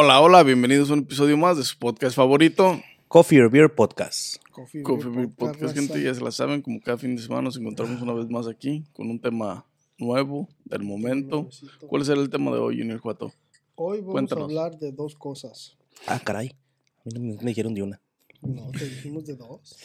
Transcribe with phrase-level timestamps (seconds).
[0.00, 2.80] Hola, hola, bienvenidos a un episodio más de su podcast favorito.
[3.08, 4.36] Coffee or Beer Podcast.
[4.52, 5.74] Coffee, Coffee Beer Podcast, raza.
[5.74, 8.46] gente, ya se la saben, como cada fin de semana nos encontramos una vez más
[8.46, 9.66] aquí con un tema
[9.98, 11.38] nuevo del momento.
[11.42, 11.88] Nuevecito.
[11.88, 13.32] ¿Cuál será el tema de hoy, Junior Cuato?
[13.74, 14.42] Hoy vamos Cuéntanos.
[14.42, 15.76] a hablar de dos cosas.
[16.06, 16.48] Ah, caray.
[16.48, 18.00] A mí no me, me dijeron de una.
[18.40, 19.76] No, te dijimos de dos.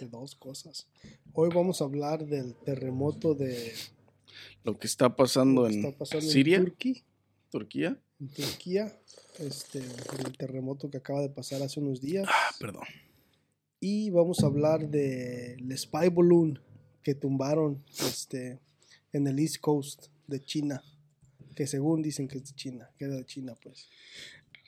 [0.00, 0.86] De dos cosas.
[1.34, 3.74] Hoy vamos a hablar del terremoto de
[4.64, 7.02] Lo que está pasando lo que en está pasando Siria, en Turquía.
[7.50, 8.00] Turquía.
[8.20, 8.98] En Turquía.
[9.38, 12.26] Este, el terremoto que acaba de pasar hace unos días.
[12.28, 12.84] Ah, perdón.
[13.80, 16.58] Y vamos a hablar del Spy Balloon
[17.02, 18.58] que tumbaron este,
[19.12, 20.82] en el East Coast de China.
[21.54, 23.88] Que según dicen que es de China, que era de China, pues.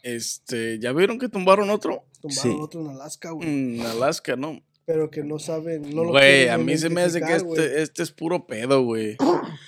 [0.02, 2.04] Este, ¿ya vieron que tumbaron otro?
[2.20, 2.58] Tumbaron Sí.
[2.60, 3.48] otro en Alaska, güey.
[3.48, 4.62] En Alaska, ¿no?
[4.84, 8.02] Pero que no saben, no lo Güey, a mí se me hace que este, este
[8.02, 9.16] es puro pedo, güey.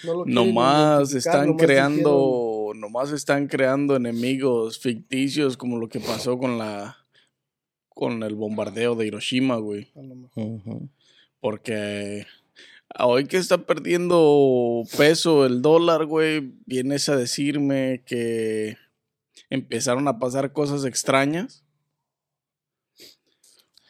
[0.05, 2.11] No lo Nomás están nomás creando,
[2.81, 6.97] nomás están creando enemigos ficticios como lo que pasó con la
[7.89, 9.81] con el bombardeo de Hiroshima, güey.
[9.81, 10.45] dijeron, a lo mejor.
[10.45, 10.89] Ujú.
[11.41, 12.27] Porque
[12.99, 18.77] hoy que está perdiendo peso el dólar, güey, vienes a decirme que
[19.51, 21.65] empezaron a pasar cosas extrañas.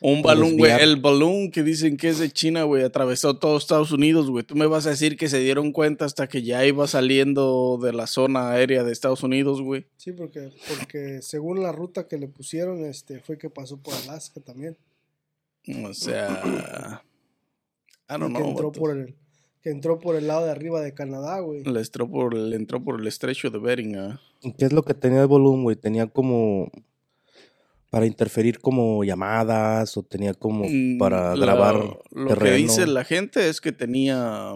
[0.02, 3.92] Un balón, güey, el balón que dicen que es de China, güey, atravesó todo Estados
[3.92, 4.44] Unidos, güey.
[4.44, 7.92] Tú me vas a decir que se dieron cuenta hasta que ya iba saliendo de
[7.92, 9.86] la zona aérea de Estados Unidos, güey.
[9.98, 14.40] Sí, porque, porque según la ruta que le pusieron, este, fue que pasó por Alaska
[14.40, 14.78] también.
[15.84, 17.02] O sea,
[18.08, 18.50] I don't que know.
[18.50, 19.14] entró por el,
[19.62, 21.62] que entró por el lado de arriba de Canadá, güey.
[21.64, 24.20] Le entró por, le entró por el estrecho de Bering, ah.
[24.40, 25.76] ¿Y ¿Qué es lo que tenía el volumen, güey?
[25.76, 26.70] Tenía como
[27.91, 30.64] para interferir como llamadas o tenía como
[30.98, 31.74] para la- grabar
[32.12, 32.56] Lo terreno.
[32.56, 34.55] que dice la gente es que tenía,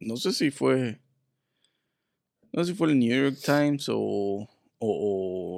[0.00, 1.00] no sé si fue,
[2.52, 4.48] no sé si fue el New York Times o, o-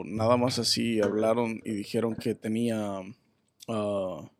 [0.00, 3.00] o nada más así hablaron y dijeron que tenía
[3.68, 4.30] ah,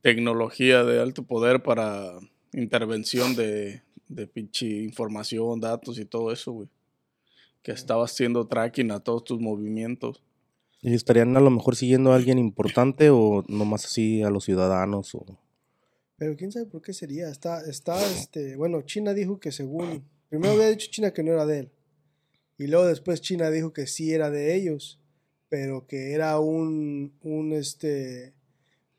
[0.00, 2.12] tecnología de alto poder para
[2.52, 6.68] intervención de, de pinche información, datos y todo eso, güey.
[7.62, 10.22] Que estaba haciendo tracking a todos tus movimientos.
[10.86, 15.14] ¿Y estarían a lo mejor siguiendo a alguien importante o nomás así a los ciudadanos?
[15.14, 15.24] O...
[16.16, 17.30] Pero quién sabe por qué sería.
[17.30, 21.46] Está, está, este, bueno, China dijo que según, primero había dicho China que no era
[21.46, 21.72] de él.
[22.58, 25.00] Y luego después China dijo que sí era de ellos,
[25.48, 28.34] pero que era un, un, este,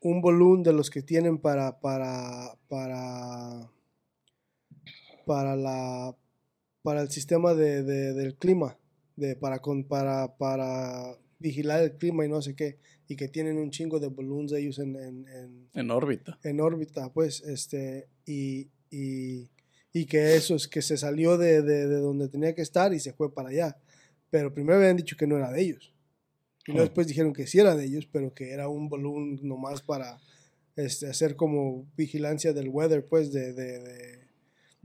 [0.00, 3.70] un volumen de los que tienen para, para, para,
[5.24, 6.16] para la,
[6.82, 8.76] para el sistema de, de- del clima,
[9.14, 13.58] de, para, con, para, para vigilar el clima y no sé qué, y que tienen
[13.58, 16.38] un chingo de balloons ellos en, en, en, En órbita.
[16.42, 19.48] en órbita, pues, este, y, y,
[19.92, 23.00] y que eso es que se salió de, de- de donde tenía que estar y
[23.00, 23.76] se fue para allá.
[24.30, 25.92] Pero primero habían dicho que no era de ellos.
[26.66, 26.80] Y Ah.
[26.80, 30.18] después dijeron que sí era de ellos, pero que era un balloon nomás para
[30.74, 34.26] este, hacer como vigilancia del weather, pues, de, de, de-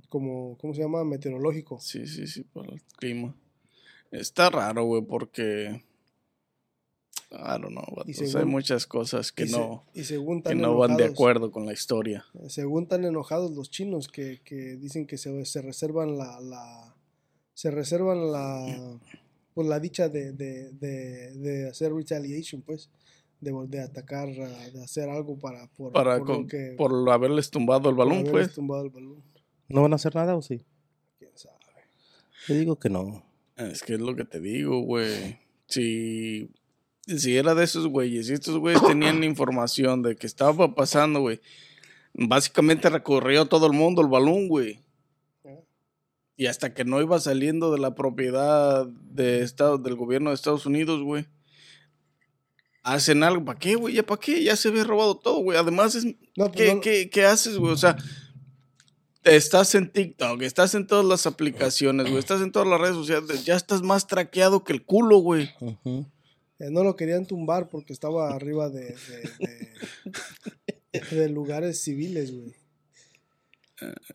[0.10, 1.04] como, ¿cómo se llama?
[1.06, 1.80] Meteorológico.
[1.80, 3.34] Sí, sí, sí, por el clima.
[4.12, 5.82] Está raro, güey, porque.
[7.32, 10.78] I don't know, vatos, hay muchas cosas que y, se- no, y según que no
[10.78, 12.26] van de enojados- acuerdo con la historia.
[12.48, 16.96] Según tan enojados los chinos que, que dicen que se, se reservan la, la-
[17.54, 19.00] se reservan la
[19.54, 22.90] pues la dicha de, de, de, de hacer retaliation pues
[23.40, 27.50] de, de atacar de hacer algo para por, Para por lo con- que por haberles
[27.50, 28.54] tumbado el balón, pues.
[28.54, 29.24] tumbado el balón
[29.70, 30.62] ¿No van a hacer nada o sí?
[31.18, 31.56] quién sabe
[32.48, 33.24] Yo digo que no.
[33.56, 35.38] Es que es lo que te digo, güey.
[35.68, 36.50] Si,
[37.08, 41.40] si era de esos güeyes, si estos güeyes tenían información de que estaba pasando, güey.
[42.14, 44.80] Básicamente recorrió todo el mundo el balón, güey.
[46.38, 50.66] Y hasta que no iba saliendo de la propiedad de Estado, del gobierno de Estados
[50.66, 51.28] Unidos, güey.
[52.84, 53.46] Hacen algo.
[53.46, 53.94] ¿Para qué, güey?
[53.94, 54.44] ¿Ya para qué?
[54.44, 55.58] Ya se había robado todo, güey.
[55.58, 56.16] Además, es, no,
[56.52, 57.72] pues ¿qué, no- qué- qué haces, güey?
[57.72, 57.96] O sea,
[59.24, 62.18] estás en TikTok, estás en todas las aplicaciones, güey.
[62.18, 63.46] Estás en todas las redes sociales.
[63.46, 65.52] Ya estás más traqueado que el culo, güey.
[66.62, 68.96] Eh, no lo querían tumbar porque estaba arriba de
[69.40, 69.72] de,
[70.94, 72.54] de- de lugares civiles güey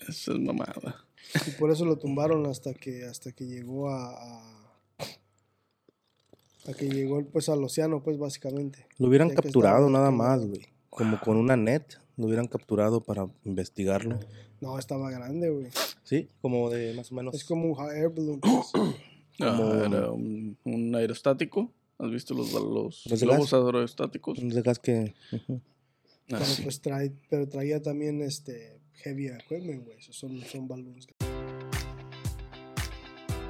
[0.08, 1.04] Eso es mamada.
[1.46, 4.66] y por eso lo tumbaron hasta que hasta que llegó a, a,
[6.68, 10.62] a que llegó pues al océano pues básicamente Lo hubieran Ya capturado nada más, güey.
[10.90, 11.84] Como con una net.
[12.16, 14.18] Lo hubieran capturado para investigarlo.
[14.60, 15.70] no estaba grande güey
[16.04, 17.34] Sí, como de más o menos.
[17.34, 18.66] es como un hot air balloon pues.
[19.38, 21.70] Ah, Como- era un, un aerostático.
[21.98, 23.54] ¿Has visto los, los ¿Los globos gas?
[23.64, 24.38] aerostáticos?
[24.38, 25.14] de gas que.
[25.32, 25.60] ujú.
[26.30, 26.62] Ah, pero sí.
[26.62, 31.06] pues trae pero traía también este heavy equipment güey son son balloons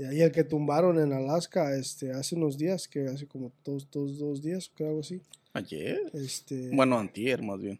[0.00, 3.86] Y ahí el que tumbaron en Alaska este, hace unos días, que hace como dos,
[3.90, 5.20] dos, dos días, creo algo así.
[5.52, 6.00] ¿Ayer?
[6.14, 7.78] Este, Bueno, antier más bien.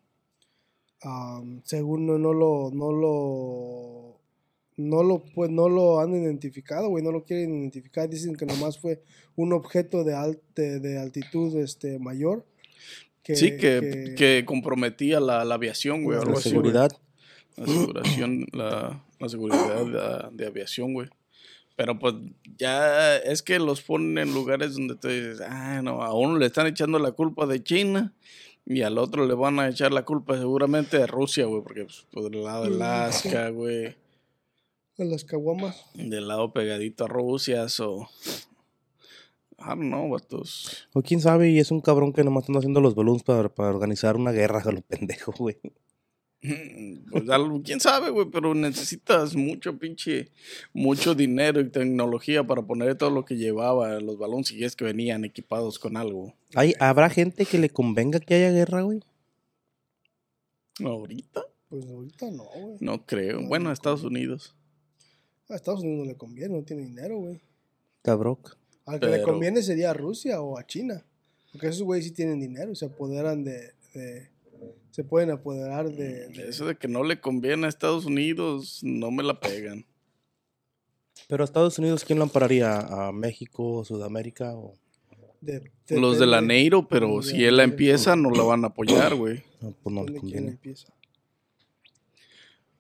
[1.03, 4.21] am, según no, no lo, no lo,
[4.77, 8.09] no lo, pues no lo han identificado, güey, no lo quieren identificar.
[8.11, 9.03] Dicen que nomás fue
[9.37, 12.45] un objeto de, al- de, de altitud este, mayor.
[13.23, 16.17] Que, sí, que, que, comprometía la, la aviación, güey.
[16.17, 16.59] La algo La así, güey.
[16.65, 16.91] seguridad.
[17.57, 21.09] La aseguración, la, la seguridad de, de aviación, güey.
[21.81, 22.15] Pero pues
[22.59, 26.45] ya es que los ponen en lugares donde tú dices, ah, no, a uno le
[26.45, 28.13] están echando la culpa de China
[28.67, 32.07] y al otro le van a echar la culpa seguramente de Rusia, güey, porque pues,
[32.13, 33.97] por el lado de Alaska, güey,
[34.99, 35.87] a las caguamas.
[35.95, 38.11] del lado pegadito a Rusia, o
[39.59, 40.87] I don't know, vatos.
[40.93, 43.71] O quién sabe, y es un cabrón que nomás están haciendo los balloons para, para
[43.71, 45.57] organizar una guerra a los pendejos, güey.
[47.11, 50.31] Pues, algo- quién sabe, güey, pero necesitas mucho pinche,
[50.73, 54.85] mucho dinero y tecnología para poner todo lo que llevaba los balones y es que
[54.85, 56.35] venían equipados con algo.
[56.55, 59.01] Hay, ¿Habrá gente que le convenga que haya guerra, güey?
[60.85, 61.43] ¿Ahorita?
[61.69, 62.77] Pues ahorita no, güey.
[62.81, 63.41] No creo.
[63.41, 64.55] No, Bueno, no a Estados Unidos.
[65.49, 67.41] A Estados Unidos no le conviene, no tiene dinero, güey.
[68.03, 68.39] Cabrón.
[68.87, 71.05] Al que le conviene sería a Rusia o a China.
[71.53, 73.73] Porque esos güeyes sí tienen dinero, se apoderan de.
[73.95, 74.31] de-
[74.91, 76.29] se pueden apoderar de.
[76.29, 79.87] de- Eso de que no le conviene a Estados Unidos, no me la pegan.
[81.29, 82.79] Pero a Estados Unidos, ¿quién lo ampararía?
[82.79, 84.55] ¿A México, Sudamérica?
[84.57, 84.75] O...
[85.41, 89.15] de- Los de la Neiro, pero si él la empieza, no la van a apoyar,
[89.15, 89.43] güey.
[89.61, 90.49] No, pues no le conviene.
[90.49, 90.93] empieza.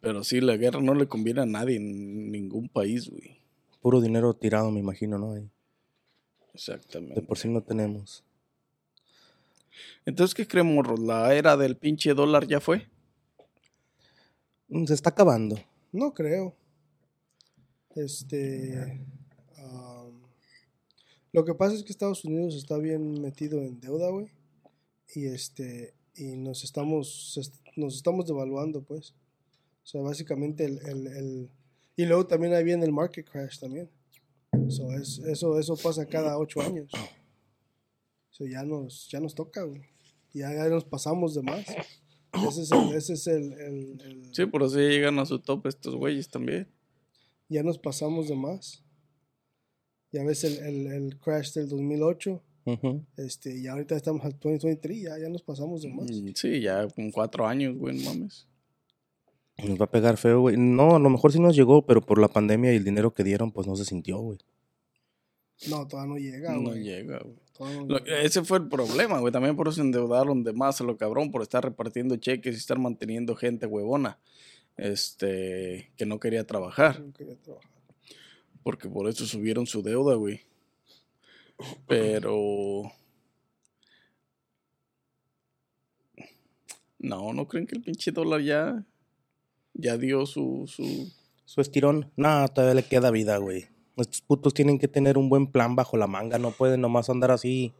[0.00, 3.38] Pero sí, la guerra no le conviene a nadie en ningún país, güey.
[3.82, 5.34] Puro dinero tirado, me imagino, ¿no?
[5.34, 5.42] Ahí.
[5.42, 5.50] De
[6.54, 7.22] Exactamente.
[7.22, 8.24] por sí no tenemos.
[10.04, 11.00] Entonces, ¿qué creemos, morros?
[11.00, 12.86] ¿La era del pinche dólar ya fue?
[14.68, 15.56] Mm, Se está acabando.
[15.92, 16.54] No creo.
[17.96, 19.04] Este.
[19.58, 20.20] am,
[21.32, 24.30] lo que pasa es que Estados Unidos está bien metido en deuda, güey.
[25.14, 25.94] Y este.
[26.14, 27.36] Y nos estamos.
[27.36, 29.10] est- Nos estamos devaluando, pues.
[29.82, 30.78] O sea, básicamente el.
[30.86, 31.50] el- el-
[31.96, 33.90] y luego también ahí viene el market crash también.
[34.68, 36.90] So, es- eso, eso pasa cada ocho años.
[38.40, 39.82] So, ya nos, ya nos toca, güey.
[40.32, 41.66] Ya, ya nos pasamos de más.
[42.48, 45.66] Ese es el, ese es el- el- el, Sí, por así llegan a su top
[45.66, 46.66] estos güeyes también.
[47.50, 48.82] ya nos pasamos de más.
[50.10, 53.04] Ya ves el, el, el crash del 2008, Ujú.
[53.18, 56.10] este, y ahorita estamos al 2023, ya, ya nos pasamos de más.
[56.10, 58.46] Mm, Sí, ya con cuatro años, güey, no mames.
[59.58, 60.56] Nos va a pegar feo, güey.
[60.56, 63.22] No, a lo mejor sí nos llegó, pero por la pandemia y el dinero que
[63.24, 64.38] dieron, pues no se sintió, güey.
[65.68, 66.82] No, todavía no llega, No güey.
[66.84, 67.36] llega, güey.
[67.86, 69.32] Lo- ese fue el problema, güey.
[69.32, 72.58] También por eso se endeudaron de más a lo cabrón, por estar repartiendo cheques y
[72.58, 74.18] estar manteniendo gente huevona.
[74.76, 77.00] Este, que no quería trabajar.
[77.00, 77.70] No quería trabajar.
[78.62, 80.40] Porque por eso subieron su deuda, güey.
[81.86, 82.90] Pero.
[86.98, 88.84] No, ¿no creen que el pinche dólar ya.
[89.74, 90.64] Ya dio su.
[90.66, 91.12] su...
[91.44, 93.66] Su estirón, no, todavía le queda vida, güey.
[94.00, 97.30] Estos putos tienen que tener un buen plan bajo la manga, no pueden nomás andar
[97.30, 97.74] así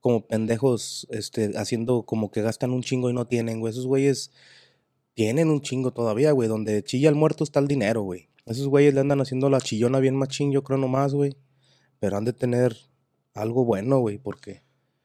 [0.00, 3.72] como pendejos, este, haciendo como que gastan un chingo y no tienen, güey.
[3.72, 4.30] Esos güeyes
[5.14, 6.48] tienen un chingo todavía, güey.
[6.48, 8.28] Donde chilla el muerto está el dinero, güey.
[8.44, 11.36] Esos güeyes le andan haciendo la chillona bien machín, yo creo nomás, güey.
[11.98, 12.76] Pero han de tener
[13.34, 14.62] algo bueno, güey, porque...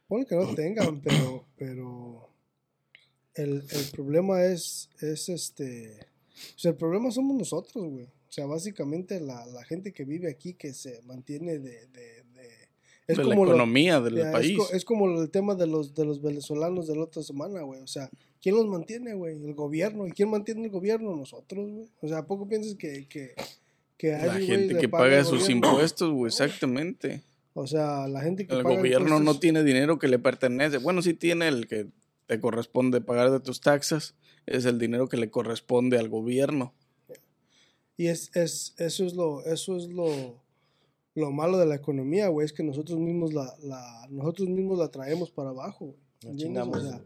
[0.07, 2.29] Ponle que no tengan, pero, pero
[3.33, 5.97] el, el problema es, es este,
[6.55, 8.07] o sea, el problema somos nosotros, güey.
[8.31, 12.69] O sea, básicamente la, la gente que vive aquí que se mantiene de, de, de-
[13.07, 14.57] es de la como lo- economía del Ya, país.
[14.71, 17.81] Es, como el tema de los, de los venezolanos de la otra semana, güey.
[17.81, 18.09] O sea,
[18.41, 19.35] ¿quién los mantiene, güey?
[19.43, 20.07] El gobierno.
[20.07, 21.13] ¿Y quién mantiene el gobierno?
[21.13, 21.89] Nosotros, güey.
[21.99, 23.33] O sea, ¿a poco piensas que, que,
[23.97, 25.67] que a La gente que paga sus gobierno.
[25.67, 27.23] impuestos, güey, exactamente.
[27.53, 30.77] O sea, la gente que El paga gobierno no tiene dinero que le pertenece.
[30.77, 31.87] Bueno, sí tiene el que
[32.27, 34.15] te corresponde pagar de tus taxas.
[34.45, 36.73] Es el dinero que le corresponde al gobierno.
[37.97, 40.41] Y es, es, eso es lo, eso es lo,
[41.13, 44.89] lo malo de la economía, güey, es que nosotros mismos la, la, nosotros mismos la
[44.89, 45.95] traemos para abajo.
[46.25, 47.01] O sea,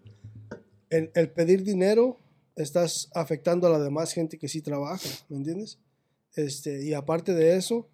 [0.89, 2.17] el, el pedir dinero
[2.55, 5.79] estás afectando a la demás gente que sí trabaja, ¿me entiendes?
[6.35, 7.87] Este, y aparte de eso,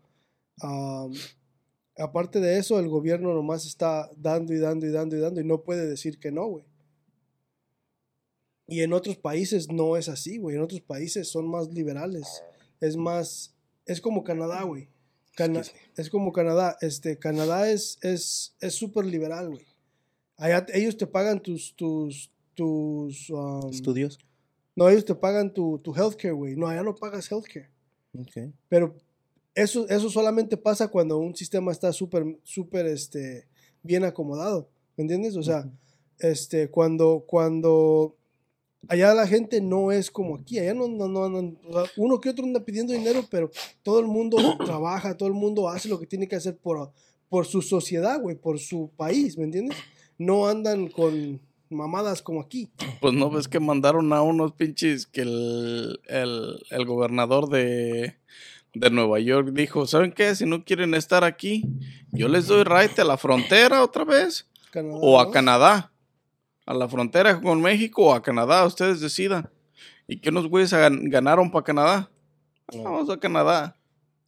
[1.97, 5.43] aparte de eso, el gobierno nomás está dando y dando y dando y dando y
[5.43, 6.65] no puede decir que no, güey.
[8.67, 10.55] Y en otros países no es así, güey.
[10.55, 12.41] En otros países son más liberales.
[12.81, 14.89] Es más, es como Canadá, güey.
[15.35, 15.61] Cana-
[15.95, 16.77] es como Canadá.
[16.81, 19.65] Este, Canadá es es es súper liberal, güey.
[20.35, 24.19] Allá ellos te pagan tus tus tus um, Estudios.
[24.75, 26.55] no, ellos te pagan tu, tu healthcare, güey.
[26.57, 27.69] No, allá no pagas healthcare.
[28.17, 28.51] Ok.
[28.67, 28.95] Pero
[29.55, 33.47] eso, eso solamente pasa cuando un sistema está súper, súper, este,
[33.83, 34.69] bien acomodado.
[34.97, 35.37] ¿Me entiendes?
[35.37, 35.69] O sea,
[36.19, 38.15] este, cuando, cuando
[38.87, 40.59] allá la gente no es como aquí.
[40.59, 43.51] Allá no, no, no andan- o sea, uno que otro anda pidiendo dinero, pero
[43.83, 46.91] todo el mundo trabaja, todo el mundo hace lo que tiene que hacer por,
[47.29, 49.77] por su sociedad, güey, por su país, ¿me entiendes?
[50.17, 52.69] No andan con mamadas como aquí.
[52.99, 58.15] Pues no ves que mandaron a unos pinches que el, el, el gobernador de,
[58.73, 60.35] de Nueva York dijo, ¿saben qué?
[60.35, 61.63] Si no quieren estar aquí,
[62.11, 65.31] yo les doy right a la frontera otra vez Canadá, o a ¿no?
[65.31, 65.91] Canadá.
[66.71, 69.49] A la frontera con México o a Canadá, ustedes decidan.
[70.07, 72.09] ¿Y qué unos güeyes gan- ganaron para Canadá?
[72.73, 72.83] No.
[72.83, 73.75] Vamos a Canadá.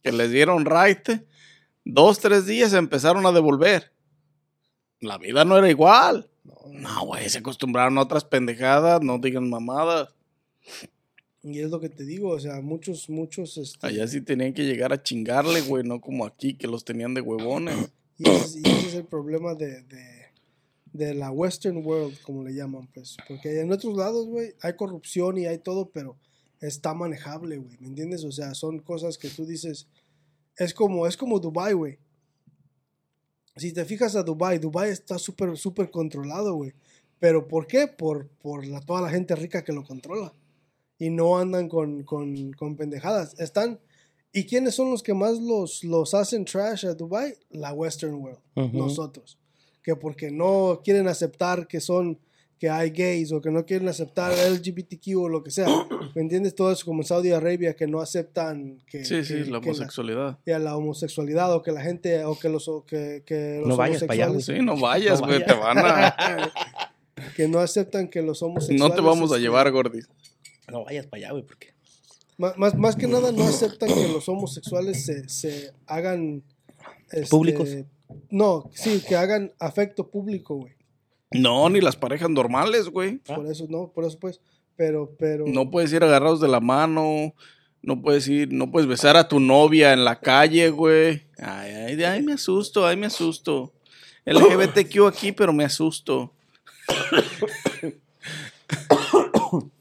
[0.02, 1.22] Que les dieron right.
[1.86, 3.92] Dos, tres días se empezaron a devolver.
[5.00, 6.28] La vida no era igual.
[6.70, 10.10] No, güey, se acostumbraron a otras pendejadas, no digan mamadas.
[11.42, 14.64] Y es lo que te digo, o sea, muchos, muchos, este, Allá sí tenían que
[14.64, 17.90] llegar a chingarle, güey, no como aquí, que los tenían de huevones.
[18.18, 20.13] y, ese, es- y ese es el problema de, de,
[20.94, 25.36] de la Western World, como le llaman, pues, porque en otros lados, güey, hay corrupción
[25.36, 26.16] y hay todo, pero
[26.60, 28.24] está manejable, güey, ¿me entiendes?
[28.24, 29.88] O sea, son cosas que tú dices,
[30.56, 31.98] es como, es como Dubai, güey.
[33.56, 36.72] Si te fijas a Dubai, Dubai está súper, súper controlado, güey.
[37.18, 37.88] ¿Pero por qué?
[37.88, 40.32] Por, por la, toda la gente rica que lo controla.
[40.96, 43.34] Y no andan con, con, con pendejadas.
[43.40, 43.80] Están...
[44.32, 47.34] ¿Y quiénes son los que más los, los hacen trash a Dubai?
[47.50, 48.40] La Western World.
[48.72, 49.38] Nosotros.
[49.84, 52.18] Que porque no quieren aceptar que son
[52.58, 55.66] que hay gays o que no quieren aceptar LGBTQ o lo que sea.
[56.14, 56.54] ¿Me entiendes?
[56.54, 60.38] Todo eso como en Saudi Arabia que no aceptan que, Sí, sí, la que homosexualidad.
[60.46, 64.14] la o que la gente o que los o que, que los No vayas pa'
[64.14, 65.54] allá, Sí, no vayas, No güey, vayas.
[65.54, 66.52] te van a...
[67.36, 70.00] que no aceptan que los homosexuales No te vamos a este, llevar, Gordy.
[70.70, 71.74] No vayas para allá, güey, porque.
[72.38, 76.42] más, más que nada no aceptan que los homosexuales se, se hagan
[77.10, 77.68] este, Públicos.
[78.30, 80.74] No sí que hagan afecto público güey
[81.30, 83.20] No, ni las parejas normales, güey.
[83.28, 83.36] Ah.
[83.36, 84.40] por eso no por eso pues
[84.76, 87.34] pero pero No puedes ir agarrados de la mano.
[87.82, 91.24] No puedes ir, no puedes besar a tu novia en la calle, güey.
[91.36, 93.74] Ay, ay, ay, me asusto, ay, me asusto.
[94.24, 96.32] LGBTQ aquí, pero me asusto.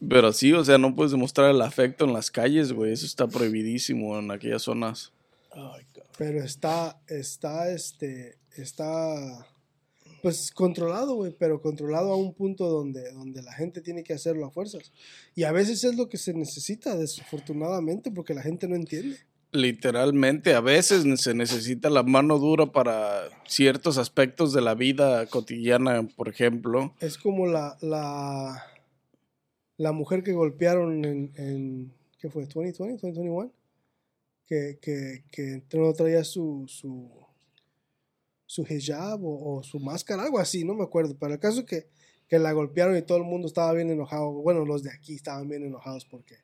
[0.08, 2.92] Pero sí, o sea, no puedes demostrar el afecto en las calles, güey.
[2.92, 5.12] Eso está prohibidísimo en aquellas zonas.
[6.18, 9.48] Pero está está este está
[10.22, 14.46] pues controlado güey pero controlado a un punto donde donde la gente tiene que hacerlo
[14.46, 14.92] a fuerzas
[15.36, 19.18] y a veces es lo que se necesita desafortunadamente porque la gente no entiende
[19.54, 26.08] Literalmente, a veces se necesita la mano dura para ciertos aspectos de la vida cotidiana,
[26.16, 26.96] por ejemplo.
[27.00, 28.66] Es como la, la,
[29.78, 32.48] la mujer que golpearon en, en ¿qué fue?
[32.48, 33.00] ¿2020?
[33.00, 33.52] ¿2021?
[34.54, 37.10] Que, que, que no traía su, su,
[38.46, 41.18] su hijab o, o su máscara, algo así, no me acuerdo.
[41.20, 41.88] Pero el caso es que,
[42.28, 44.32] que la golpearon y todo el mundo estaba bien enojado.
[44.32, 46.36] Bueno, los de aquí estaban bien enojados porque,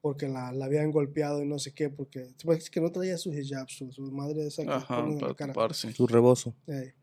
[0.00, 3.32] porque la, la habían golpeado y no sé qué, porque es que no traía su
[3.32, 5.52] hijab, su, su madre esa que Ajá, en la cara.
[5.52, 5.92] taparse.
[5.92, 6.56] Su rebozo.
[6.66, 6.94] Eh,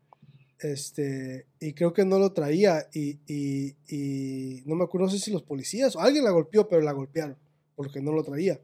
[0.58, 5.18] este, y creo que no lo traía y, y, y no me acuerdo, no sé
[5.20, 7.38] si los policías o alguien la golpeó, pero la golpearon
[7.74, 8.60] porque no lo traía.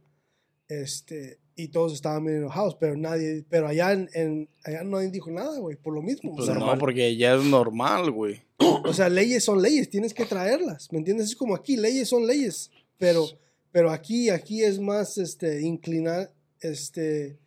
[0.68, 5.30] Este, y todos estaban bien enojados, pero nadie, pero allá en, en- allá nadie dijo
[5.30, 6.32] nada, güey, por lo mismo.
[6.32, 8.42] o Pues sea, no, porque ya es normal, güey.
[8.58, 11.28] o sea, leyes son leyes, tienes que traerlas, ¿me entiendes?
[11.28, 13.26] Es como aquí, leyes son leyes, pero,
[13.72, 17.38] pero aquí, aquí es más, este, inclinar, este,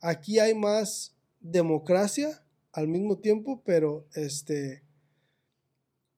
[0.00, 4.82] aquí hay más democracia al mismo tiempo, pero, este,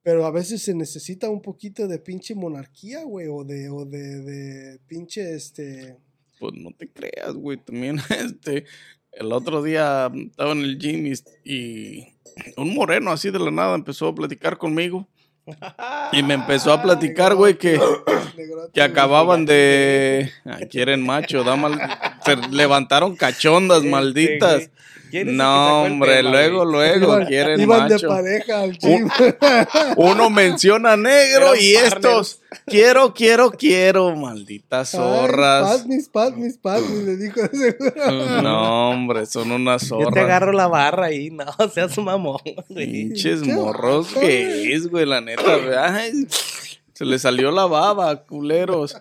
[0.02, 4.20] pero a veces se necesita un poquito de pinche monarquía, güey, o de, o de,
[4.22, 5.96] de pinche, este,
[6.42, 7.56] Pues no te creas, güey.
[7.56, 8.64] También, este,
[9.12, 11.12] el otro día estaba en el gym y,
[11.44, 12.08] y
[12.56, 15.06] un moreno así de la nada empezó a platicar conmigo.
[16.11, 17.80] Y me empezó a platicar, güey, que,
[18.75, 20.32] que acababan de...
[20.68, 21.78] Quieren macho, da mal...
[22.25, 24.68] Se levantaron cachondas, malditas.
[25.26, 29.09] No, hombre, luego, luego Iban, quieren iban de pareja al gym.
[29.97, 32.40] Uno menciona negro Eran y estos...
[32.66, 35.78] Quiero, quiero, quiero, malditas Ay, zorras.
[35.81, 37.76] Padmis, Padmis, Padmis, le dijo ese.
[38.42, 40.25] No, hombre, son unas Yo te zorras.
[40.25, 42.92] agarro la barra ahí, no, seas un mamón, güey.
[42.92, 45.95] Pinches Pinche morros que es, güey, la neta.
[45.95, 46.26] Ay,
[46.92, 48.97] se le salió la baba, culeros.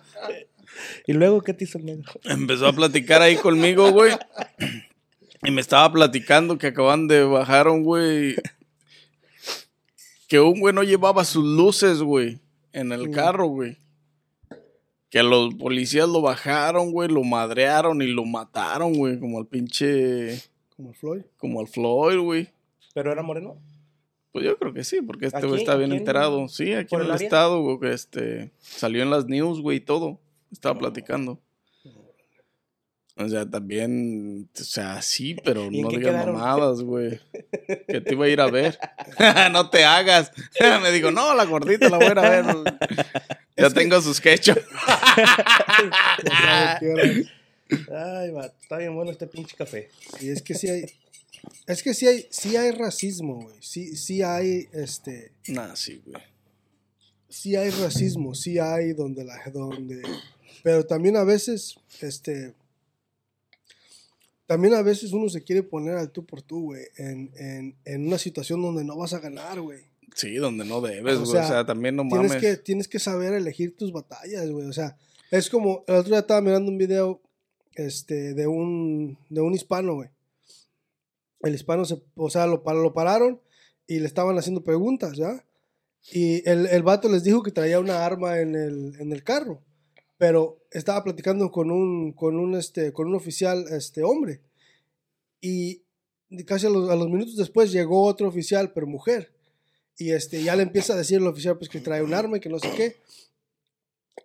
[1.06, 2.12] ¿Y luego qué te hizo el negro?
[2.24, 4.12] Empezó a platicar ahí conmigo, güey.
[5.44, 8.36] Y me estaba platicando que acaban de bajar un güey.
[10.28, 12.38] Que un güey no llevaba sus luces, güey,
[12.72, 13.76] en el carro, güey.
[15.10, 20.40] Que los policías lo bajaron, güey, lo madrearon y lo mataron, güey, como al pinche.
[20.74, 21.22] Como Floyd.
[21.36, 22.48] Como al Floyd, güey.
[22.94, 23.58] ¿Pero era moreno?
[24.32, 26.48] Pues yo creo que sí, porque este güey está bien ¿Aquí en- enterado.
[26.48, 27.24] Sí, aquí en el área?
[27.26, 30.18] estado, güey, que este, salió en las news, güey, y todo.
[30.50, 31.38] Estaba platicando.
[33.14, 37.20] O sea, también, o sea, sí, pero ¿Y en no digas mamadas, güey.
[37.86, 38.78] Que te iba a ir a ver.
[39.52, 40.32] no te hagas.
[40.82, 42.44] Me digo, no, la gordita la voy a ir a ver.
[43.56, 44.56] ya tengo sus quechos.
[47.90, 49.90] Ay, va, está bien bueno este pinche café.
[50.20, 50.86] Y es que sí hay.
[51.66, 53.56] Es que sí hay, sí hay racismo, güey.
[53.60, 55.32] Sí, sí hay, este.
[55.48, 56.22] nah, sí, güey.
[57.28, 59.38] Sí hay racismo, sí hay donde la.
[59.52, 60.02] donde.
[60.62, 62.54] Pero también a veces, este.
[64.46, 66.82] También a veces uno se quiere poner al tú por tú, güey.
[66.96, 69.84] En, en, en una situación donde no vas a ganar, güey.
[70.14, 71.32] Sí, donde no debes, O güey.
[71.32, 72.42] sea, O sea, también no Tienes mames.
[72.42, 74.66] que, tienes que saber elegir tus batallas, güey.
[74.66, 74.96] O sea,
[75.30, 77.22] es como, el otro día estaba mirando un video
[77.74, 80.10] este, de, un, de un hispano, güey.
[81.40, 83.40] El hispano, se, o sea, lo, lo pararon
[83.86, 85.44] y le estaban haciendo preguntas, ¿ya?
[86.12, 89.62] Y el, el vato les dijo que traía una arma en el, en el carro,
[90.22, 94.40] pero estaba platicando con un, con un, este, con un oficial este, hombre.
[95.40, 95.82] Y
[96.46, 99.32] casi a los, minutos después llegó otro oficial, pero mujer.
[99.98, 102.40] Y este, ya le empieza a decir el oficial pues que trae un arma y
[102.40, 102.96] que no sé qué.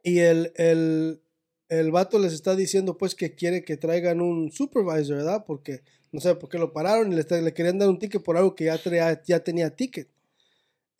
[0.03, 1.19] Y el, el,
[1.67, 5.45] el vato les está diciendo pues que quiere que traigan un supervisor, ¿verdad?
[5.47, 5.81] Porque
[6.11, 8.53] no sé por qué lo pararon y le, le querían dar un ticket por algo
[8.53, 10.07] que ya, ya tenía ticket.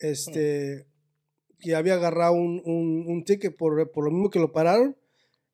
[0.00, 0.86] Este,
[1.60, 4.96] que había agarrado un, un, un ticket por, por lo mismo que lo pararon.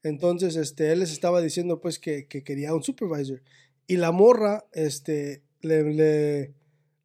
[0.02, 3.42] Entonces, este, él les estaba diciendo pues que, que quería un supervisor.
[3.86, 6.54] Y la morra, este, le, le-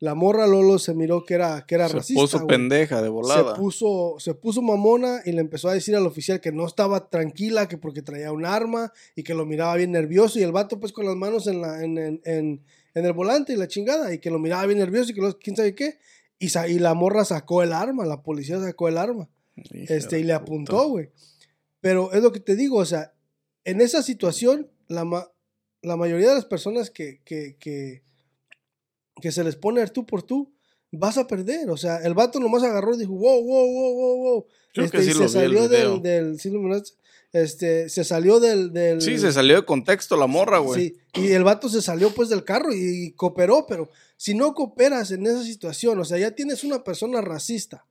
[0.01, 2.21] la morra Lolo se miró que era, que era Se racista.
[2.21, 3.53] puso güey pendeja de volada.
[3.53, 7.09] se puso, se puso mamona y le empezó a decir al oficial que no estaba
[7.09, 10.79] tranquila, que porque traía un arma y que lo miraba bien nervioso y el vato
[10.79, 12.63] pues con las manos en, la, en, en, en-
[12.95, 15.37] en el volante y la chingada y que lo miraba bien nervioso y que lo-
[15.37, 15.99] quién sabe qué.
[16.39, 19.29] Y, sa- y la morra sacó el arma, la policía sacó el arma
[19.73, 21.09] este, y le apuntó, güey.
[21.81, 23.13] Pero es lo que te digo, o sea,
[23.65, 25.29] en esa situación, la, ma-
[25.81, 28.03] la mayoría de las personas que, que, que,
[29.21, 30.53] que se les pone el tú por tú,
[30.91, 31.69] vas a perder.
[31.69, 34.45] O sea, el vato nomás agarró y dijo, wow, wow, wow, wow, wow.
[34.73, 36.51] Que Este, y sí lo se vi el salió del, del, sí
[37.31, 40.81] este, se salió del, del Sí, se salió de contexto la morra, güey.
[40.81, 43.89] Sí, y el vato se salió pues del carro y, cooperó, pero
[44.21, 47.85] si no cooperas en esa situación, o sea, ya tienes una persona racista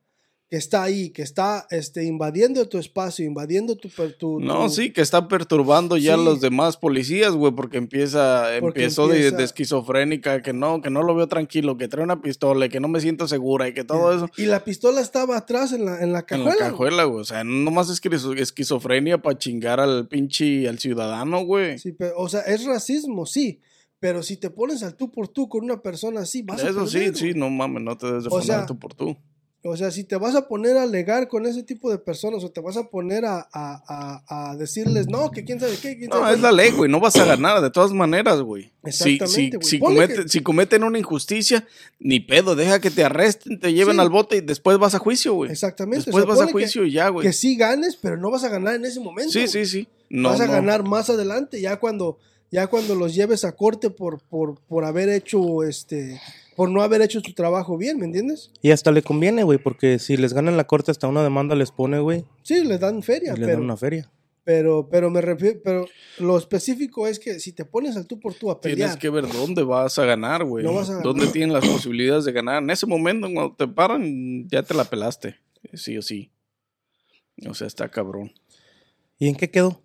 [0.50, 3.88] que está ahí, que está este, invadiendo tu espacio, invadiendo tu...
[4.40, 6.24] No, tu- sí, que está perturbando ya a Sí.
[6.24, 10.90] los demás policías, güey, porque empieza, Porque empezó de- empieza- De, esquizofrénica, que no, que
[10.90, 13.74] no lo veo tranquilo, que trae una pistola y que no me siento segura y
[13.74, 14.28] que todo eso.
[14.38, 16.50] Y la pistola estaba atrás en la, en la En cajuela.
[16.50, 16.70] la güey.
[16.70, 17.20] cajuela, güey.
[17.20, 21.78] O sea, no nomás es esquizo- esquizofrenia para chingar al pinche, al ciudadano, güey.
[21.78, 23.60] Sí, pero, o sea, es racismo, sí,
[24.00, 26.87] pero si te pones al tú por tú con una persona así, vas a Eso
[26.87, 27.34] sí, perder, sí, güey.
[27.40, 29.16] no mames, no te debes de O poner sea, tú por tú.
[29.64, 32.50] O sea, si te vas a poner a alegar con ese tipo de personas o
[32.52, 36.11] te vas a poner a, a- a- a decirles, no, que quién sabe qué, quién
[36.11, 36.88] No, sabe es la ley, güey.
[36.88, 38.70] No vas a ganar de todas maneras, güey.
[38.84, 39.62] Exactamente, si, güey.
[39.64, 41.66] si, comete- que- si cometen una injusticia,
[41.98, 42.54] ni pedo.
[42.54, 44.00] Deja que te arresten, te lleven Sí.
[44.00, 45.50] al bote y después vas a juicio, güey.
[45.50, 46.02] Exactamente.
[46.02, 47.26] o Después sea, vas a que- juicio y ya, güey.
[47.26, 49.32] Que sí ganes, pero no vas a ganar en ese momento.
[49.32, 49.48] Sí, güey.
[49.48, 49.88] sí, sí.
[50.08, 50.52] No, vas a no.
[50.52, 52.18] ganar más adelante, ya cuando,
[52.50, 56.20] ya cuando los lleves a corte por, por, por haber hecho, este,
[56.56, 58.50] por no haber hecho tu trabajo bien, ¿me entiendes?
[58.62, 61.70] Y hasta le conviene, güey, porque si les ganan la corte, hasta una demanda les
[61.70, 64.11] pone, güey, Sí, les dan y feria, les pero, dan una feria.
[64.44, 65.87] pero, pero me refiero, pero
[66.18, 69.11] lo específico es que si te pones al tú por tú a Tienes pelear, que
[69.11, 70.64] ver dónde vas a ganar, güey.
[70.64, 71.04] No vas a ganar.
[71.04, 72.62] Dónde tienen las posibilidades de ganar.
[72.62, 75.37] En ese momento, cuando te paran, ya te la pelaste.
[75.74, 76.30] Sí o sí.
[77.46, 78.32] O sea, está cabrón.
[79.18, 79.82] ¿Y en qué quedó?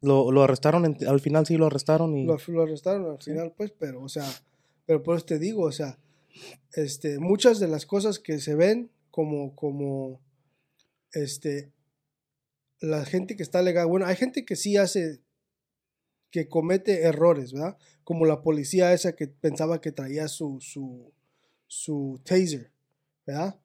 [0.00, 2.24] Lo, lo arrestaron, en- al final sí lo arrestaron y...
[2.24, 4.24] Lo, lo arrestaron al final, pues, pero, o sea,
[4.86, 5.98] pero por eso te digo, o sea,
[6.74, 10.20] este, muchas de las cosas que se ven como, como,
[11.12, 11.72] este,
[12.80, 15.20] la gente que está legal, bueno, hay gente que sí hace,
[16.30, 17.76] que comete errores, ¿verdad?
[18.04, 21.12] Como la policía esa que pensaba que traía su, su,
[21.66, 22.70] su taser,
[23.26, 23.58] ¿verdad?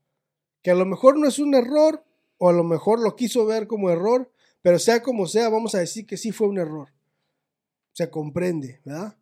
[0.63, 2.03] Que a lo mejor no es un error,
[2.39, 4.31] o a lo mejor lo quiso ver como error,
[4.63, 6.89] pero sea como sea, vamos a decir que sí fue un error
[7.93, 9.15] se comprende, ¿verdad?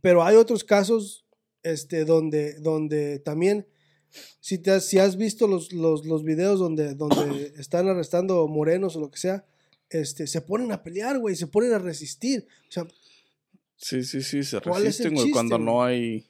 [0.00, 1.26] Pero hay otros casos
[1.62, 3.66] este, donde, donde también,
[4.40, 8.96] si, te has, si has visto los, los, los videos donde, donde están arrestando morenos
[8.96, 9.44] o lo que sea,
[9.90, 12.46] este, se ponen a pelear, güey, se ponen a resistir.
[12.68, 12.86] O sea,
[13.80, 16.26] Sí, sí, sí, se ¿Cuál es el resisten, güey, cuando no hay.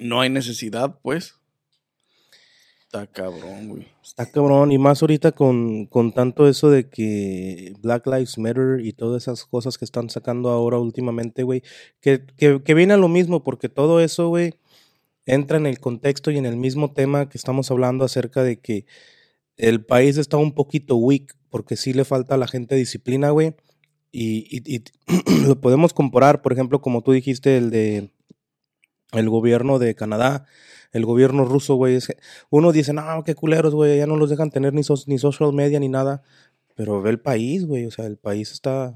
[0.00, 1.34] No hay necesidad, pues.
[2.94, 3.86] Está cabrón, güey.
[4.02, 8.92] Está cabrón, y más ahorita con, con tanto eso de que Black Lives Matter y
[8.92, 11.62] todas esas cosas que están sacando ahora últimamente, güey,
[12.02, 14.56] que, que, que viene a lo mismo, porque todo eso, güey,
[15.24, 18.84] entra en el contexto y en el mismo tema que estamos hablando acerca de que
[19.56, 23.54] el país está un poquito weak, porque sí le falta a la gente disciplina, güey,
[24.10, 24.84] y, y- y
[25.46, 28.10] lo podemos comparar, por ejemplo, como tú dijiste, el de
[29.12, 30.46] el gobierno de Canadá,
[30.92, 32.16] el gobierno ruso, güey, es que
[32.50, 35.52] uno dice, no, qué culeros, güey, ya no los dejan tener ni, so- ni social
[35.52, 36.22] media ni nada.
[36.74, 38.94] Pero ve el país, güey, o sea, el país está.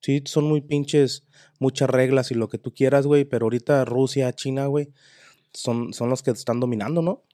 [0.00, 1.24] Sí, son muy pinches,
[1.58, 4.90] muchas reglas y lo que tú quieras, güey, pero ahorita Rusia, China, güey,
[5.52, 7.24] son, son los que están dominando, ¿no?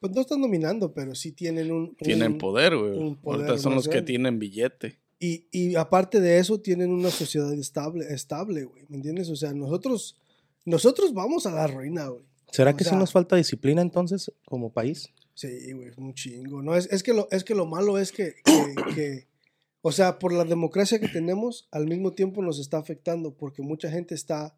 [0.00, 1.94] pues no están dominando, pero sí tienen un...
[1.94, 2.98] Tienen un- poder, güey.
[2.98, 4.98] un poder Ahorita son los que tienen billete.
[5.20, 9.30] Y, y aparte de eso, tienen una sociedad estable, estable, güey, ¿me entiendes?
[9.30, 10.16] O sea, nosotros,
[10.64, 12.24] nosotros vamos a la ruina, güey.
[12.50, 15.08] ¿Será O que sí sea- nos falta disciplina entonces como país?
[15.34, 16.62] Sí, güey, un chingo.
[16.62, 19.28] No, es, es, que lo, es que lo malo es que, que, que,
[19.80, 23.90] o sea, por la democracia que tenemos, al mismo tiempo nos está afectando, porque mucha
[23.90, 24.54] gente está,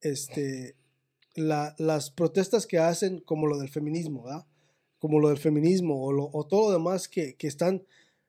[0.00, 0.74] este,
[1.34, 4.46] la- las protestas que hacen, como lo del feminismo, ¿verdad?
[4.98, 7.84] Como lo del feminismo o, lo- o todo lo demás que, que están,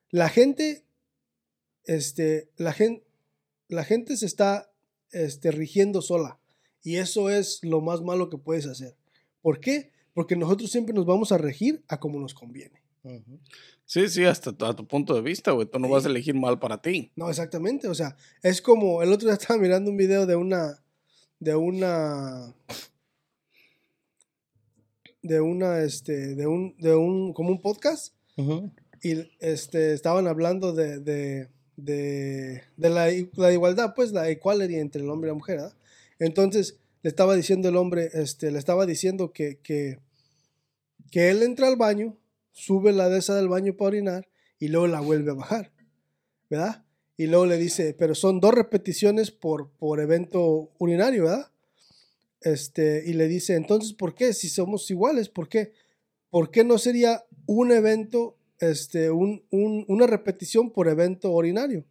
[0.10, 0.84] la gente,
[1.86, 3.06] este, la gente,
[3.70, 4.72] la gente se está,
[5.12, 6.40] este, rigiendo sola.
[6.84, 8.96] Y eso es lo más malo que puedes hacer.
[9.42, 9.92] ¿Por qué?
[10.14, 12.82] Porque nosotros siempre nos vamos a regir a como nos conviene.
[13.86, 15.66] Sí, sí, hasta a tu punto de vista, güey.
[15.68, 15.94] Tú no Sí.
[15.94, 17.12] vas a elegir mal para ti.
[17.16, 17.88] No, exactamente.
[17.88, 20.84] O sea, es como el otro día estaba mirando un video de una,
[21.40, 22.54] de una,
[25.22, 28.72] de una, este, de un, de un, como un podcast Ujú.
[29.04, 35.02] y este, estaban hablando de, de, de, de la, la igualdad, pues la equality entre
[35.02, 35.74] el hombre y la mujer, ¿verdad?
[36.20, 40.00] Entonces le estaba diciendo el hombre, este, le estaba diciendo que, que,
[41.12, 42.18] que él entra al baño,
[42.52, 44.28] sube la de esa del baño para orinar
[44.60, 45.72] y luego la vuelve a bajar,
[46.50, 46.84] ¿verdad?
[47.18, 51.52] Y luego le dice, pero son dos repeticiones por, por evento urinario, ¿verdad?
[52.42, 54.34] Este, y le dice, entonces, ¿por qué?
[54.34, 55.74] Si somos iguales, ¿por qué?
[56.30, 61.86] ¿Por qué no sería un evento, este, un, un- una repetición por evento urinario?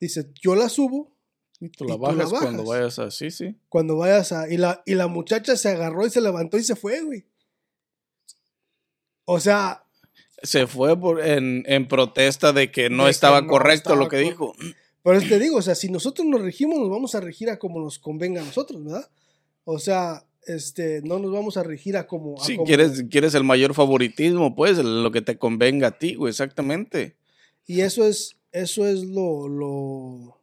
[0.00, 1.12] Dice, yo la subo
[1.60, 3.56] Y tú Y la tú la bajas cuando vayas así, sí.
[3.68, 4.48] cuando vayas a...
[4.48, 7.24] Y la, y la muchacha se agarró y se levantó y se fue, güey.
[9.24, 9.84] O sea,
[10.42, 13.96] Se fue por- en, en protesta de que no De que estaba no correcto estaba
[13.96, 14.54] lo que dijo.
[15.02, 17.58] Por eso te digo, o sea, si nosotros nos regimos, nos vamos a regir a
[17.58, 19.08] como nos convenga a nosotros, ¿verdad?
[19.64, 22.40] O sea, este, no nos vamos a regir a como...
[22.40, 26.14] a Si como- quieres, quieres el mayor favoritismo, pues lo que te convenga a ti,
[26.14, 27.16] güey, exactamente.
[27.66, 30.37] Y eso es, eso es lo, lo,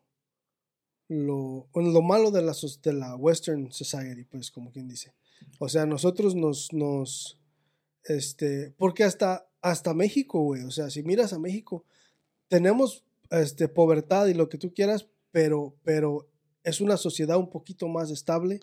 [1.08, 5.13] lo, lo malo de la, de la Western Society, pues, como quien dice.
[5.60, 7.39] O sea, nosotros nos, nos,
[8.04, 11.86] este, porque hasta, hasta México, güey, o sea, si miras a México,
[12.48, 16.28] tenemos, este, pobreza y lo que tú quieras, pero, pero
[16.63, 18.62] es una sociedad un poquito más estable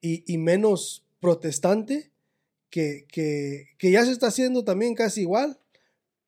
[0.00, 2.12] y, y menos protestante
[2.70, 5.58] que, que, que ya se está haciendo también casi igual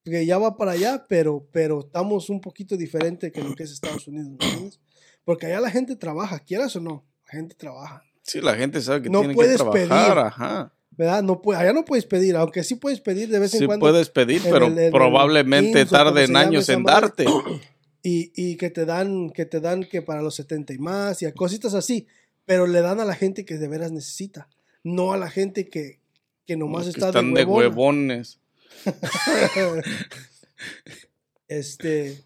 [0.05, 3.73] que ya va para allá, pero, pero estamos un poquito diferente que lo que es
[3.73, 4.81] Estados Unidos, ¿me entiendes?
[5.25, 9.03] Porque allá la gente trabaja, quieras o no, la gente trabaja, Sí, la gente sabe
[9.03, 10.19] que No tiene que puedes trabajar, pedir.
[10.19, 10.73] ajá.
[10.91, 11.23] ¿verdad?
[11.23, 13.85] No puede, allá no puedes pedir, aunque sí puedes pedir de vez en Sí cuando
[13.87, 17.25] puedes pedir, en pero el- en el probablemente se llame años en darte.
[18.03, 21.27] y, y que te dan, que te dan que para los 70 y más y
[21.27, 22.07] a cositas así,
[22.45, 24.49] pero le dan a la gente que de veras necesita,
[24.85, 26.01] no a la gente que,
[26.47, 28.39] que nomás que está están de huevones.
[31.49, 32.23] Este,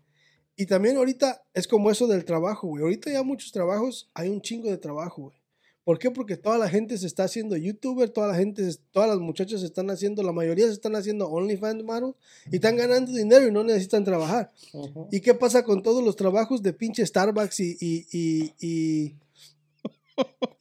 [0.57, 2.83] y también ahorita es como eso del trabajo, güey.
[2.83, 5.45] Ahorita ya muchos trabajos, hay un chingo de trabajo, güey.
[5.85, 6.11] ¿Por qué?
[6.11, 9.67] Porque toda la gente se está haciendo youtuber, toda la gente, todas las muchachas se
[9.67, 12.15] están haciendo, la mayoría se están haciendo OnlyFans models
[12.51, 14.51] y están ganando dinero y no necesitan trabajar.
[15.11, 19.15] ¿Y qué pasa con todos los trabajos de pinche Starbucks y, y, y, y,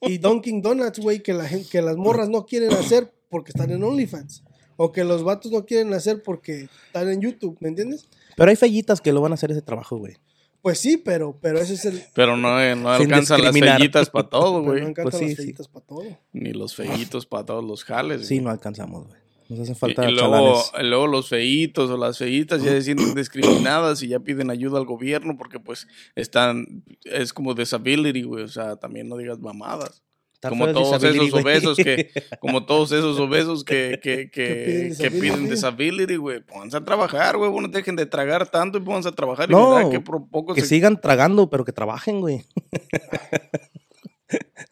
[0.02, 3.70] y Dunkin' Donuts, güey, que, la gente, que las morras no quieren hacer porque están
[3.70, 4.44] en OnlyFans?
[4.76, 8.08] O que los vatos no quieren hacer porque están en YouTube, ¿me entiendes?
[8.36, 10.14] Pero hay fellitas que lo van a hacer ese trabajo, güey.
[10.62, 12.02] Pues sí, pero, pero ese es el.
[12.14, 14.80] Pero no, eh, no alcanzan las fellitas para todo, güey.
[14.80, 15.36] no encantan Pues sí, las sí.
[15.42, 16.04] fellitas para todo.
[16.32, 18.26] Ni los feitos para todos los jales.
[18.26, 18.44] Sí, güey.
[18.46, 19.20] no alcanzamos, güey.
[19.50, 20.88] Nos hacen Y, falta y luego, chalanes.
[20.88, 24.86] luego los feitos o las feitas ya se sienten discriminadas y ya piden ayuda al
[24.86, 30.02] gobierno porque pues están, es como disability, güey, o sea, también no digas mamadas.
[30.44, 35.10] Está como todos esos obesos que, como todos esos obesos que, que, que, piden que
[35.10, 36.16] piden disability.
[36.16, 36.40] güey.
[36.40, 37.50] Pónganse a trabajar, güey.
[37.50, 39.48] No dejen de tragar tanto y pónganse a trabajar.
[39.48, 42.44] No, y verá que por poco Que se- sigan tragando, pero que trabajen, güey.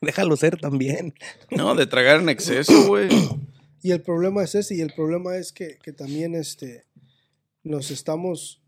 [0.02, 1.14] Déjalo ser también.
[1.50, 3.08] No, de tragar en exceso, güey.
[3.82, 6.84] Y el problema es ese, y el problema es que, que también este,
[7.62, 8.60] nos estamos,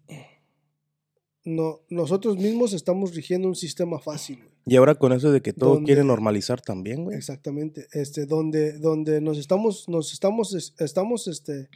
[1.44, 4.53] no, nosotros mismos estamos rigiendo un sistema fácil, güey.
[4.66, 5.86] Y ahora con eso de que todo ¿Dónde?
[5.86, 7.16] quiere normalizar también, güey.
[7.16, 11.68] Exactamente, este, donde, donde nos estamos, nos estamos, es- estamos este,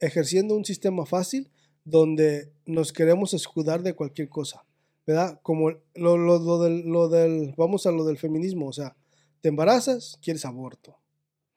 [0.00, 1.50] ejerciendo un sistema fácil
[1.84, 4.64] donde nos queremos escudar de cualquier cosa,
[5.06, 5.40] ¿verdad?
[5.42, 8.94] Como lo, lo, lo del, lo del, vamos a lo del feminismo, o sea,
[9.40, 10.98] te embarazas, quieres aborto.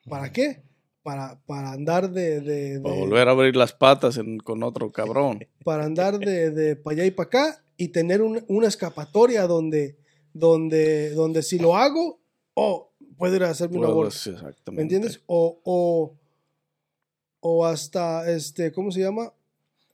[0.08, 0.64] ¿Para qué?
[1.04, 2.42] Para, para andar de...
[2.42, 5.46] de, Para volver a abrir las patas en- con otro cabrón.
[5.66, 9.98] para andar de, de para allá y para acá y tener un- una escapatoria donde,
[10.34, 12.20] donde, donde si lo hago,
[12.54, 14.10] oh, puedo ir a hacerme un aborto.
[14.10, 14.72] Exactamente.
[14.72, 15.22] ¿Me entiendes?
[15.28, 16.14] O, o,
[17.40, 19.34] o hasta, este, ¿cómo se llama?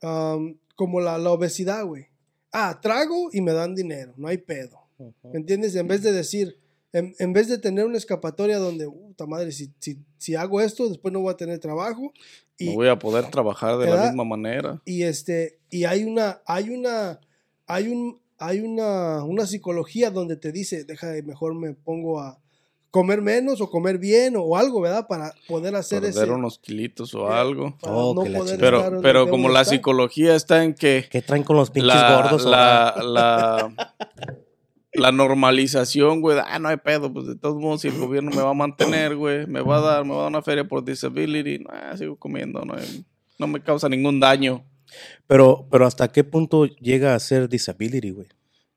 [0.02, 2.06] Am, como la, la obesidad, güey.
[2.52, 4.78] Ah, trago y me dan dinero, no hay pedo.
[5.22, 5.74] ¿Me entiendes?
[5.76, 6.58] En vez de decir,
[6.92, 10.88] en, en vez de tener una escapatoria donde, puta madre, si, si, si hago esto,
[10.88, 12.12] después no voy a tener trabajo.
[12.56, 14.06] Y, No voy a poder trabajar de la ¿Verdad?
[14.08, 14.82] misma manera.
[14.84, 17.20] y este y hay una hay una
[17.66, 22.38] hay un hay una una psicología donde te dice deja de mejor me pongo a
[22.90, 27.14] comer menos o comer bien o algo verdad para poder hacer Perder ese unos kilitos
[27.14, 27.76] o eh, algo.
[27.82, 29.76] Oh, no poder Pero, pero como la estar.
[29.76, 33.74] psicología está en que ¿Qué traen con los pinches la, gordos la, la,
[34.94, 38.42] la normalización, güey, ah, no hay pedo, pues de todos modos, si el gobierno me
[38.42, 40.84] va a mantener, güey, me va a dar, me va a dar una feria por
[40.84, 42.74] disability, ah, sigo comiendo, no,
[43.38, 44.64] no me causa ningún daño.
[45.26, 48.28] Pero, pero ¿hasta qué punto llega a ser disability, güey?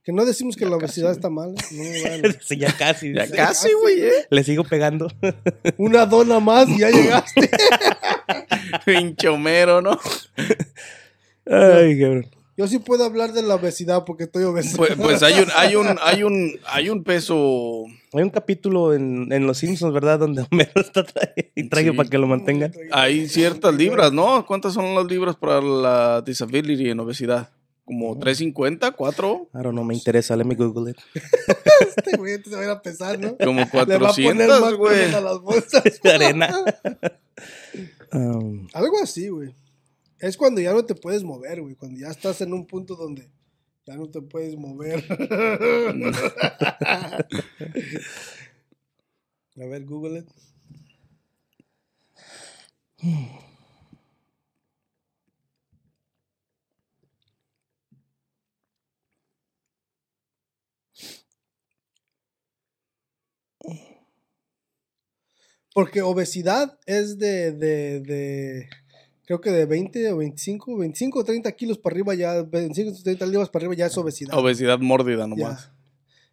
[0.04, 1.64] que no decimos que Ya la casi, obesidad está mal ¿eh?
[1.72, 2.36] no, bueno.
[2.42, 3.14] Sí, ya casi.
[3.14, 4.28] Ya casi, güey, eh.
[4.30, 5.08] Le sigo pegando.
[5.78, 7.50] una dona más y ya llegaste
[8.86, 10.00] Pinche Homero, ¿no?
[11.46, 12.28] Ay, cabrón.
[12.58, 15.76] yo sí puedo hablar de la obesidad porque estoy obeso Pues, pues hay un, hay
[15.76, 17.86] un, hay un, hay un peso.
[18.14, 20.20] Hay un capítulo en, en Los Simpsons, ¿verdad?
[20.20, 21.92] Donde Homero está tra- y trae Sí.
[21.92, 22.74] para que lo mantengan.
[22.92, 24.46] Hay ciertas libras, ¿no?
[24.46, 27.50] ¿Cuántas son las libras para la disability en obesidad?
[27.86, 28.96] ¿Como 350?
[28.96, 29.48] ¿4?
[29.54, 30.36] I don't know, me interesa.
[30.36, 30.98] Let me Google it.
[31.98, 33.36] este güey se va a ir a pesar ¿no?
[33.38, 35.14] Como le va a poner 400, más güey.
[35.14, 36.66] a las bolsas Arena.
[38.14, 39.54] Um, Algo así, güey.
[40.20, 41.76] Es cuando ya no te puedes mover, güey.
[41.76, 43.28] Cuando ya estás en un punto donde
[43.86, 45.04] ya no te puedes mover.
[49.58, 50.26] A ver, Google.
[65.74, 68.70] Porque obesidad es de, de, de,
[69.26, 73.04] creo que de 20 o 25, 25 o 30 kilos para arriba ya, 25 o
[73.04, 74.38] 30 libras para arriba ya es obesidad.
[74.38, 75.70] Obesidad mórbida nomás.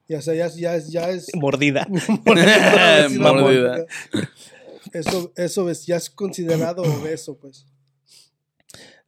[0.09, 1.29] Ya, o sea, ya, es- ya, es- ya es...
[1.35, 1.87] mordida.
[3.18, 3.87] Mordida.
[4.92, 7.66] Eso, eso es, ya es considerado obeso, pues.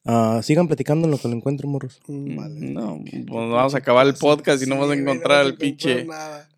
[0.05, 2.01] Ah, sigan platicando en lo que lo encuentro, morros.
[2.07, 2.55] Mm, Vale.
[2.61, 6.05] No, pues vamos a acabar el podcast y no vas a encontrar no el pinche.
[6.05, 6.49] nada.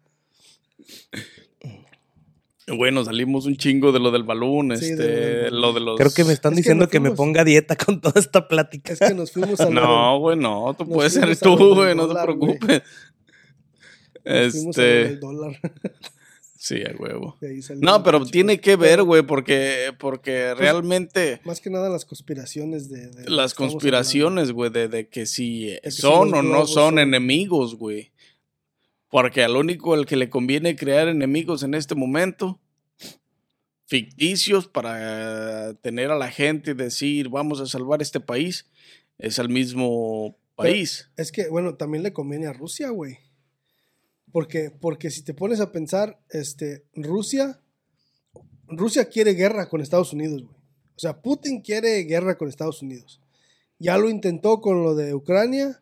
[2.68, 5.98] Bueno, salimos un chingo de lo del balón, Sí, este, de lo de los.
[5.98, 8.92] Creo que me están Es diciendo que, me ponga a dieta con toda esta plática.
[8.92, 12.06] Es que nos fuimos a No, güey, no, tú Nos puedes ser tú, güey, no
[12.08, 12.82] te preocupes.
[14.24, 15.60] del- nos fuimos a lo Este, del dólar.
[16.56, 17.36] sí, a huevo.
[17.80, 23.28] No, pero tiene que ver, güey, porque, porque realmente Más que nada las conspiraciones de...
[23.28, 28.11] las conspiraciones, güey, de, de que si que son o no son- enemigos, güey.
[29.12, 32.58] Porque al único al que le conviene crear enemigos en este momento,
[33.84, 38.70] ficticios para tener a la gente y decir, vamos a salvar este país,
[39.18, 41.10] es al mismo país.
[41.18, 43.18] Es que, bueno, también le conviene a Rusia, güey.
[44.32, 47.60] Porque, porque si te pones a pensar, este, Rusia,
[48.66, 50.56] Rusia quiere guerra con Estados Unidos, güey.
[50.96, 53.20] O sea, Putin quiere guerra con Estados Unidos.
[53.78, 55.81] Ya lo intentó con lo de Ucrania,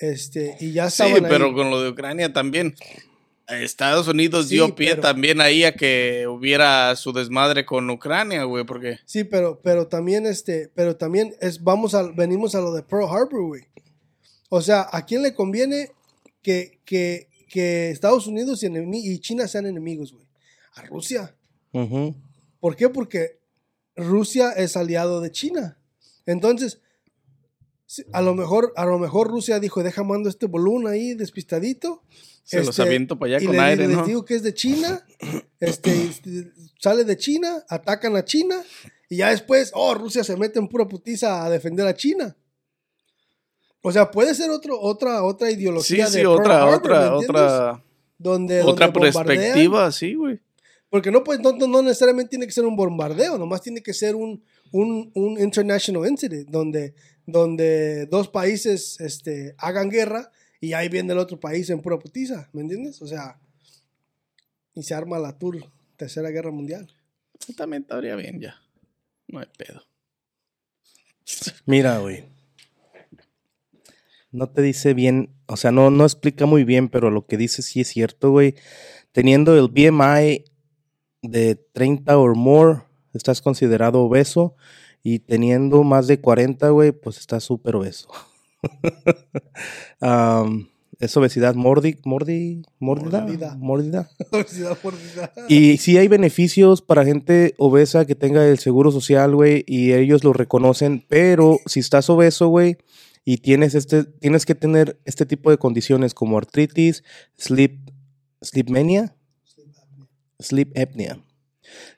[0.00, 1.20] este, y ya Sí, ahí.
[1.28, 2.74] pero con lo de Ucrania también.
[3.46, 8.44] Estados Unidos Sí, dio pie pero- también ahí a que hubiera su desmadre con Ucrania,
[8.44, 12.72] güey, porque Sí, pero, pero también, este, pero también es, vamos a, venimos a lo
[12.72, 13.62] de Pearl Harbor, güey.
[14.50, 15.90] O sea, ¿a quién le conviene
[16.42, 20.26] que, que, que Estados Unidos y, China sean enemigos, güey?
[20.74, 21.34] A Rusia.
[21.72, 22.14] Ujú.
[22.60, 22.88] ¿Por qué?
[22.88, 23.40] Porque
[23.96, 25.76] Rusia es aliado de China.
[26.24, 26.80] Entonces,
[28.12, 32.02] a lo mejor, a lo mejor Rusia dijo, deja mando este volumen ahí despistadito.
[32.44, 34.04] se los este, aviento para allá y con le- aire, les ¿no?
[34.06, 35.04] digo que es de China.
[35.58, 36.12] Este, y
[36.80, 38.62] sale de China, atacan a China.
[39.08, 42.36] Y ya después, oh, Rusia se mete en pura putiza a defender a China.
[43.82, 46.96] O sea, puede ser otro, otra, otra Sí, ideología de sí, Pearl otra, Harbor, ¿me
[46.98, 47.84] otra, otra,
[48.18, 50.38] donde, otra donde perspectiva, sí, güey.
[50.90, 53.94] Porque no, pues, no, no- no necesariamente tiene que ser un bombardeo, nomás tiene que
[53.94, 56.94] ser un, un, un international incident, donde,
[57.32, 62.48] donde dos países este, hagan guerra y ahí viene el otro país en pura putiza,
[62.52, 63.00] ¿me entiendes?
[63.02, 63.38] O sea,
[64.74, 65.58] y se arma la tour,
[65.96, 66.92] tercera guerra mundial.
[67.56, 68.56] También estaría bien ya.
[69.28, 69.82] No hay pedo.
[71.66, 72.24] Mira, güey.
[74.32, 77.62] No te dice bien, o sea, no, no explica muy bien, pero lo que dice
[77.62, 78.54] sí es cierto, güey.
[79.12, 80.44] Teniendo el BMI
[81.22, 84.54] de 30 o more, estás considerado obeso.
[85.02, 88.08] Y teniendo más de 40, güey, pues estás súper obeso.
[90.00, 93.56] Am, es obesidad mordi, mordi, mordida, Mordida.
[93.56, 94.10] mordida.
[94.32, 95.32] Obesidad mórbida.
[95.48, 100.24] Y sí hay beneficios para gente obesa que tenga el seguro social, güey, y ellos
[100.24, 102.76] lo reconocen, pero si estás obeso, güey,
[103.24, 107.02] y tienes este, tienes que tener este tipo de condiciones como artritis,
[107.38, 107.78] sleep,
[108.42, 109.16] sleepmania,
[110.38, 111.18] sleep apnea,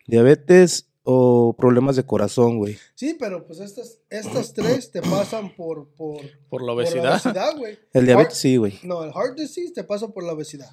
[0.06, 2.78] diabetes o problemas de corazón, güey.
[2.94, 7.12] Sí, pero pues estas, estas tres te pasan por, por, Por la por obesidad.
[7.12, 7.78] obesidad, güey.
[7.92, 8.78] El diabetes Heart- sí, güey.
[8.84, 10.70] No, el heart disease te pasa por la obesidad.